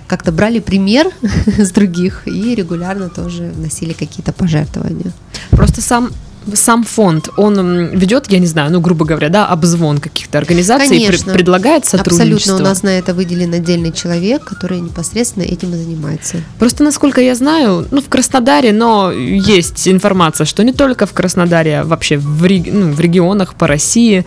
как-то 0.08 0.32
брали 0.32 0.58
пример 0.58 1.10
с 1.46 1.70
других 1.70 2.26
и 2.26 2.54
регулярно 2.54 3.08
тоже 3.08 3.52
вносили 3.54 3.92
какие-то 3.92 4.32
пожертвования. 4.32 5.12
Просто 5.50 5.80
сам 5.80 6.10
сам 6.54 6.84
фонд, 6.84 7.28
он 7.36 7.86
ведет, 7.88 8.30
я 8.30 8.38
не 8.38 8.46
знаю, 8.46 8.72
ну, 8.72 8.80
грубо 8.80 9.04
говоря, 9.04 9.28
да, 9.28 9.46
обзвон 9.46 9.98
каких-то 9.98 10.38
организаций 10.38 10.88
Конечно. 10.88 11.30
и 11.30 11.34
предлагает 11.34 11.84
сотрудничество? 11.84 12.54
Абсолютно. 12.54 12.64
У 12.64 12.68
нас 12.68 12.82
на 12.82 12.88
это 12.90 13.14
выделен 13.14 13.52
отдельный 13.52 13.92
человек, 13.92 14.44
который 14.44 14.80
непосредственно 14.80 15.44
этим 15.44 15.74
и 15.74 15.76
занимается. 15.76 16.38
Просто, 16.58 16.82
насколько 16.82 17.20
я 17.20 17.34
знаю, 17.34 17.86
ну, 17.90 18.00
в 18.00 18.08
Краснодаре, 18.08 18.72
но 18.72 19.10
есть 19.12 19.86
информация, 19.88 20.44
что 20.44 20.64
не 20.64 20.72
только 20.72 21.06
в 21.06 21.12
Краснодаре, 21.12 21.80
а 21.80 21.84
вообще 21.84 22.16
в, 22.16 22.48
ну, 22.48 22.92
в 22.92 23.00
регионах 23.00 23.54
по 23.54 23.66
России 23.66 24.24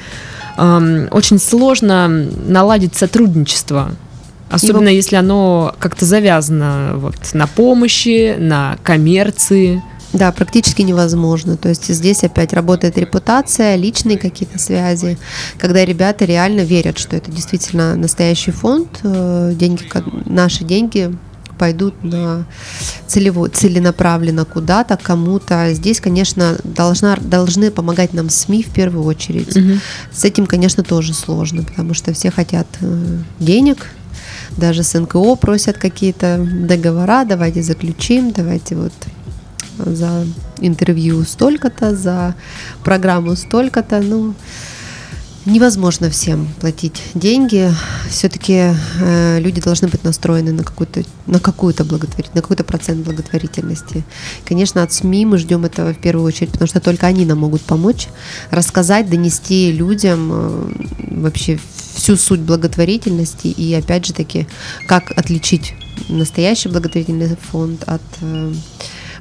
эм, 0.57 1.07
очень 1.11 1.39
сложно 1.39 2.07
наладить 2.07 2.95
сотрудничество 2.95 3.91
Особенно 4.53 4.89
Его... 4.89 4.97
если 4.97 5.16
оно 5.16 5.74
как-то 5.80 6.05
завязано 6.05 6.91
вот, 6.97 7.16
на 7.34 7.47
помощи, 7.47 8.36
на 8.38 8.78
коммерции. 8.84 9.82
Да, 10.14 10.32
практически 10.32 10.84
невозможно. 10.84 11.57
То 11.57 11.70
есть 11.70 11.88
здесь 11.88 12.24
опять 12.24 12.53
работает 12.53 12.97
репутация, 12.97 13.76
личные 13.76 14.18
какие-то 14.20 14.59
связи, 14.59 15.18
когда 15.57 15.84
ребята 15.84 16.26
реально 16.26 16.61
верят, 16.61 16.99
что 16.99 17.16
это 17.16 17.32
действительно 17.32 17.95
настоящий 17.95 18.51
фонд, 18.51 18.99
э, 19.03 19.53
деньги, 19.55 19.84
наши 20.26 20.64
деньги 20.64 21.11
пойдут 21.57 22.03
на 22.03 22.45
целево, 23.07 23.47
целенаправленно 23.49 24.45
куда-то, 24.45 24.97
кому-то. 24.97 25.74
Здесь, 25.74 25.99
конечно, 25.99 26.57
должна, 26.64 27.16
должны 27.16 27.72
помогать 27.72 28.14
нам 28.14 28.30
СМИ 28.30 28.64
в 28.64 28.74
первую 28.74 29.05
очередь. 29.05 29.55
Угу. 29.55 29.80
С 30.11 30.26
этим, 30.26 30.45
конечно, 30.45 30.84
тоже 30.84 31.14
сложно, 31.14 31.64
потому 31.64 31.93
что 31.93 32.14
все 32.14 32.32
хотят 32.32 32.68
э, 32.82 33.18
денег, 33.39 33.88
даже 34.57 34.84
с 34.84 34.99
НКО 34.99 35.36
просят 35.36 35.78
какие-то 35.78 36.38
договора, 36.38 37.26
давайте 37.26 37.64
заключим, 37.64 38.32
давайте 38.32 38.76
вот 38.76 38.93
за 39.78 40.26
интервью 40.59 41.24
столько-то, 41.24 41.95
за 41.95 42.36
программу 42.84 43.36
столько-то. 43.36 44.01
Ну, 44.01 44.34
невозможно 45.45 46.09
всем 46.09 46.47
платить 46.59 47.01
деньги. 47.13 47.69
Все-таки 48.09 48.74
э, 49.01 49.39
люди 49.39 49.61
должны 49.61 49.88
быть 49.88 50.03
настроены 50.03 50.51
на 50.51 50.63
какую-то 50.63 51.03
на 51.28 51.39
какую-то 51.39 51.84
благотворительность, 51.84 52.36
на 52.36 52.41
какой-то 52.41 52.63
процент 52.63 53.05
благотворительности. 53.05 54.03
Конечно, 54.45 54.84
от 54.84 54.93
СМИ 54.93 55.26
мы 55.26 55.38
ждем 55.38 55.65
этого 55.65 55.93
в 55.93 55.97
первую 55.97 56.26
очередь, 56.26 56.51
потому 56.51 56.67
что 56.67 56.80
только 56.80 57.07
они 57.07 57.26
нам 57.26 57.39
могут 57.39 57.61
помочь 57.61 58.07
рассказать, 58.51 59.09
донести 59.09 59.71
людям 59.71 60.30
э, 60.32 60.74
вообще 61.11 61.59
всю 61.95 62.15
суть 62.15 62.41
благотворительности 62.41 63.47
и 63.47 63.74
опять 63.74 64.05
же 64.05 64.13
таки, 64.13 64.47
как 64.88 65.11
отличить 65.17 65.74
настоящий 66.09 66.69
благотворительный 66.69 67.36
фонд 67.51 67.84
от 67.86 68.01
э, 68.21 68.53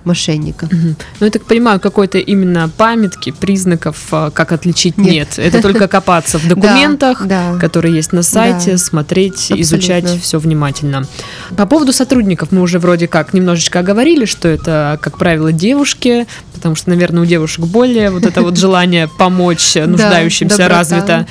мошенников. 0.04 0.68
Угу. 0.72 0.94
Ну, 1.20 1.26
я 1.26 1.30
так 1.30 1.44
понимаю, 1.44 1.80
какой-то 1.80 2.18
именно 2.18 2.68
памятки, 2.76 3.30
признаков, 3.30 3.96
э, 4.12 4.30
как 4.32 4.52
отличить 4.52 4.98
нет. 4.98 5.12
нет. 5.12 5.38
Это 5.38 5.62
только 5.62 5.88
копаться 5.88 6.38
в 6.38 6.48
документах, 6.48 7.22
которые 7.60 7.94
есть 7.94 8.12
на 8.12 8.22
сайте, 8.22 8.78
смотреть, 8.78 9.52
изучать 9.52 10.08
все 10.20 10.38
внимательно. 10.38 11.04
По 11.56 11.66
поводу 11.66 11.92
сотрудников 11.92 12.52
мы 12.52 12.62
уже 12.62 12.78
вроде 12.78 13.08
как 13.08 13.32
немножечко 13.32 13.82
говорили, 13.82 14.24
что 14.24 14.48
это, 14.48 14.98
как 15.00 15.18
правило, 15.18 15.52
девушки, 15.52 16.26
потому 16.54 16.74
что, 16.74 16.90
наверное, 16.90 17.22
у 17.22 17.26
девушек 17.26 17.64
более 17.66 18.10
вот 18.10 18.24
это 18.24 18.42
вот 18.42 18.56
желание 18.62 19.08
помочь 19.08 19.74
нуждающимся 19.74 20.68
развито 20.68 21.26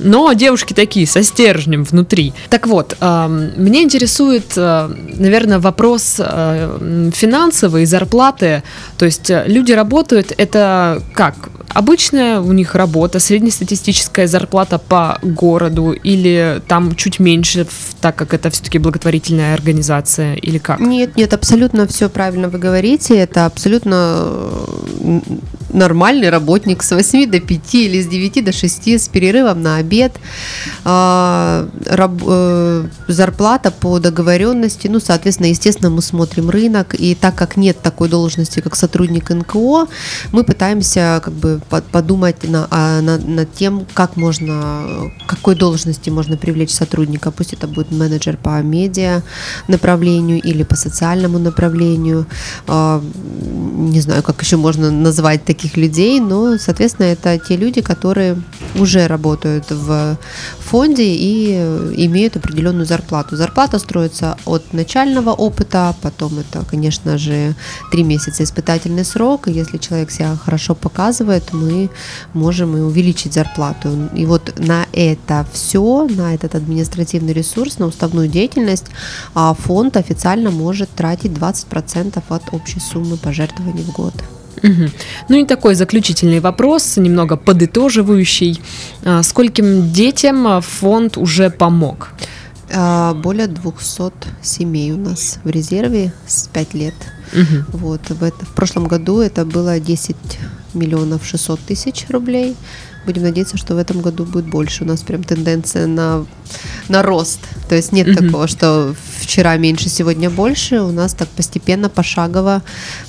но 0.00 0.32
девушки 0.32 0.72
такие, 0.72 1.06
со 1.06 1.22
стержнем 1.22 1.84
внутри. 1.84 2.32
Так 2.48 2.66
вот, 2.66 2.96
мне 3.00 3.82
интересует, 3.82 4.52
э, 4.56 4.88
наверное, 5.14 5.58
вопрос 5.58 6.16
э, 6.18 7.10
финансовой 7.14 7.84
зарплаты. 7.84 8.62
То 8.98 9.04
есть 9.04 9.30
э, 9.30 9.44
люди 9.46 9.72
работают, 9.72 10.32
это 10.36 11.02
как? 11.14 11.34
Обычная 11.80 12.40
у 12.40 12.52
них 12.52 12.74
работа, 12.74 13.20
среднестатистическая 13.20 14.26
зарплата 14.26 14.76
по 14.76 15.18
городу 15.22 15.92
или 15.92 16.60
там 16.68 16.94
чуть 16.94 17.18
меньше, 17.18 17.66
так 18.02 18.16
как 18.16 18.34
это 18.34 18.50
все-таки 18.50 18.78
благотворительная 18.78 19.54
организация 19.54 20.34
или 20.34 20.58
как? 20.58 20.78
Нет, 20.78 21.16
нет, 21.16 21.32
абсолютно 21.32 21.86
все 21.86 22.10
правильно 22.10 22.50
вы 22.50 22.58
говорите. 22.58 23.16
Это 23.16 23.46
абсолютно 23.46 24.28
нормальный 25.72 26.30
работник 26.30 26.82
с 26.82 26.92
8 26.92 27.30
до 27.30 27.40
5 27.40 27.74
или 27.74 28.02
с 28.02 28.06
9 28.06 28.44
до 28.44 28.52
6 28.52 28.88
с 28.88 29.08
перерывом 29.08 29.62
на 29.62 29.76
обед. 29.76 30.12
А, 30.84 31.68
э, 31.86 32.84
зарплата 33.08 33.70
по 33.70 33.98
договоренности, 33.98 34.88
ну, 34.88 35.00
соответственно, 35.00 35.48
естественно, 35.48 35.90
мы 35.90 36.02
смотрим 36.02 36.50
рынок, 36.50 36.94
и 36.98 37.14
так 37.14 37.34
как 37.34 37.56
нет 37.56 37.80
такой 37.82 38.08
должности, 38.08 38.60
как 38.60 38.76
сотрудник 38.76 39.30
НКО, 39.30 39.86
мы 40.32 40.44
пытаемся 40.44 41.20
как 41.24 41.34
бы 41.34 41.60
подумать 41.70 42.48
на, 42.48 42.66
а, 42.70 43.00
на, 43.00 43.18
над 43.18 43.54
тем, 43.54 43.86
как 43.94 44.16
можно, 44.16 45.10
какой 45.26 45.54
должности 45.54 46.10
можно 46.10 46.36
привлечь 46.36 46.70
сотрудника, 46.70 47.30
пусть 47.30 47.52
это 47.52 47.68
будет 47.68 47.92
менеджер 47.92 48.36
по 48.36 48.60
медиа 48.62 49.22
направлению 49.68 50.40
или 50.42 50.64
по 50.64 50.76
социальному 50.76 51.38
направлению, 51.38 52.26
а, 52.66 53.02
не 53.42 54.00
знаю, 54.00 54.22
как 54.22 54.42
еще 54.42 54.56
можно 54.56 54.90
назвать 54.90 55.44
таких 55.44 55.76
людей, 55.76 56.20
но, 56.20 56.58
соответственно, 56.58 57.06
это 57.06 57.38
те 57.38 57.56
люди, 57.56 57.80
которые 57.80 58.36
уже 58.74 59.06
работают 59.06 59.70
в 59.70 60.18
фонде 60.60 61.04
и 61.04 61.54
имеют 61.96 62.36
определенную 62.36 62.86
зарплату. 62.86 63.36
Зарплата 63.36 63.78
строится 63.78 64.36
от 64.44 64.72
начального 64.72 65.30
опыта, 65.30 65.94
потом 66.02 66.38
это, 66.38 66.64
конечно 66.64 67.18
же, 67.18 67.54
три 67.90 68.02
месяца 68.02 68.42
испытательный 68.42 69.04
срок, 69.04 69.48
и 69.48 69.52
если 69.52 69.78
человек 69.78 70.10
себя 70.10 70.36
хорошо 70.36 70.74
показывает, 70.74 71.49
мы 71.52 71.90
можем 72.34 72.76
и 72.76 72.80
увеличить 72.80 73.34
зарплату. 73.34 74.08
И 74.14 74.26
вот 74.26 74.58
на 74.58 74.86
это 74.92 75.46
все, 75.52 76.06
на 76.08 76.34
этот 76.34 76.54
административный 76.54 77.32
ресурс, 77.32 77.78
на 77.78 77.86
уставную 77.86 78.28
деятельность 78.28 78.86
а 79.34 79.54
фонд 79.54 79.96
официально 79.96 80.50
может 80.50 80.90
тратить 80.90 81.32
20% 81.32 82.22
от 82.28 82.42
общей 82.52 82.80
суммы 82.80 83.16
пожертвований 83.16 83.82
в 83.82 83.92
год. 83.92 84.14
Угу. 84.62 84.90
Ну 85.28 85.36
и 85.36 85.46
такой 85.46 85.74
заключительный 85.74 86.40
вопрос, 86.40 86.96
немного 86.96 87.36
подытоживающий. 87.36 88.60
А, 89.04 89.22
скольким 89.22 89.90
детям 89.92 90.60
фонд 90.60 91.16
уже 91.16 91.50
помог? 91.50 92.10
А, 92.72 93.14
более 93.14 93.46
200 93.46 94.12
семей 94.42 94.92
у 94.92 94.96
нас 94.96 95.38
в 95.44 95.50
резерве 95.50 96.12
с 96.26 96.48
5 96.48 96.74
лет. 96.74 96.94
Угу. 97.32 97.78
Вот, 97.78 98.10
в, 98.10 98.22
это, 98.22 98.44
в 98.44 98.54
прошлом 98.54 98.86
году 98.86 99.20
это 99.20 99.44
было 99.44 99.80
10 99.80 100.16
миллионов 100.74 101.24
600 101.26 101.60
тысяч 101.60 102.06
рублей. 102.08 102.56
Будем 103.06 103.22
надеяться, 103.22 103.56
что 103.56 103.74
в 103.74 103.78
этом 103.78 104.02
году 104.02 104.24
будет 104.24 104.48
больше. 104.48 104.84
У 104.84 104.86
нас 104.86 105.00
прям 105.00 105.24
тенденция 105.24 105.86
на, 105.86 106.26
на 106.88 107.02
рост. 107.02 107.40
То 107.68 107.74
есть 107.74 107.92
нет 107.92 108.08
mm-hmm. 108.08 108.26
такого, 108.26 108.46
что 108.46 108.94
вчера 109.18 109.56
меньше, 109.56 109.88
сегодня 109.88 110.28
больше. 110.28 110.80
У 110.80 110.92
нас 110.92 111.14
так 111.14 111.28
постепенно, 111.28 111.88
пошагово 111.88 112.62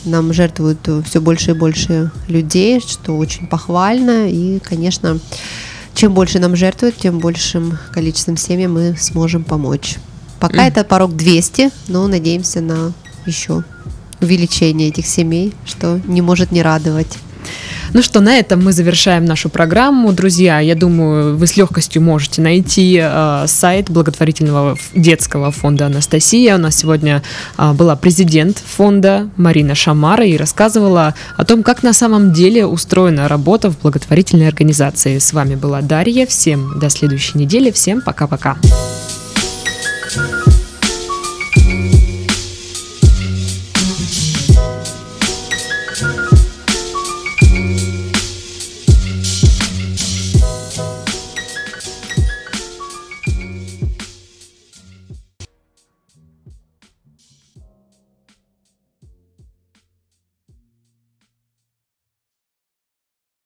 нам 0.05 0.33
жертвуют 0.33 0.87
все 1.05 1.19
больше 1.19 1.51
и 1.51 1.55
больше 1.55 2.09
людей, 2.29 2.79
что 2.79 3.17
очень 3.17 3.47
похвально. 3.47 4.29
И, 4.29 4.59
конечно, 4.59 5.19
чем 5.93 6.13
больше 6.13 6.39
нам 6.39 6.55
жертвуют, 6.55 6.97
тем 6.97 7.19
большим 7.19 7.77
количеством 7.91 8.37
семьям 8.37 8.73
мы 8.73 8.95
сможем 8.99 9.43
помочь. 9.43 9.97
Пока 10.39 10.65
mm. 10.65 10.67
это 10.69 10.83
порог 10.83 11.15
200, 11.15 11.71
но 11.87 12.07
надеемся 12.07 12.61
на 12.61 12.93
еще 13.25 13.63
увеличение 14.19 14.89
этих 14.89 15.05
семей, 15.05 15.53
что 15.65 15.99
не 16.05 16.21
может 16.21 16.51
не 16.51 16.61
радовать. 16.61 17.17
Ну 17.93 18.01
что, 18.01 18.21
на 18.21 18.37
этом 18.37 18.63
мы 18.63 18.71
завершаем 18.71 19.25
нашу 19.25 19.49
программу. 19.49 20.13
Друзья, 20.13 20.59
я 20.59 20.75
думаю, 20.75 21.35
вы 21.35 21.45
с 21.45 21.57
легкостью 21.57 22.01
можете 22.01 22.41
найти 22.41 22.99
э, 23.01 23.45
сайт 23.47 23.89
благотворительного 23.89 24.77
детского 24.95 25.51
фонда 25.51 25.87
«Анастасия». 25.87 26.55
У 26.55 26.57
нас 26.57 26.77
сегодня 26.77 27.21
э, 27.57 27.73
была 27.73 27.95
президент 27.95 28.57
фонда 28.57 29.29
Марина 29.35 29.75
Шамара 29.75 30.25
и 30.25 30.37
рассказывала 30.37 31.15
о 31.37 31.45
том, 31.45 31.63
как 31.63 31.83
на 31.83 31.93
самом 31.93 32.31
деле 32.31 32.65
устроена 32.65 33.27
работа 33.27 33.69
в 33.69 33.79
благотворительной 33.79 34.47
организации. 34.47 35.17
С 35.19 35.33
вами 35.33 35.55
была 35.55 35.81
Дарья. 35.81 36.25
Всем 36.25 36.79
до 36.79 36.89
следующей 36.89 37.37
недели. 37.37 37.71
Всем 37.71 38.01
пока-пока. 38.01 38.57
thank 40.13 40.45
you 40.45 40.50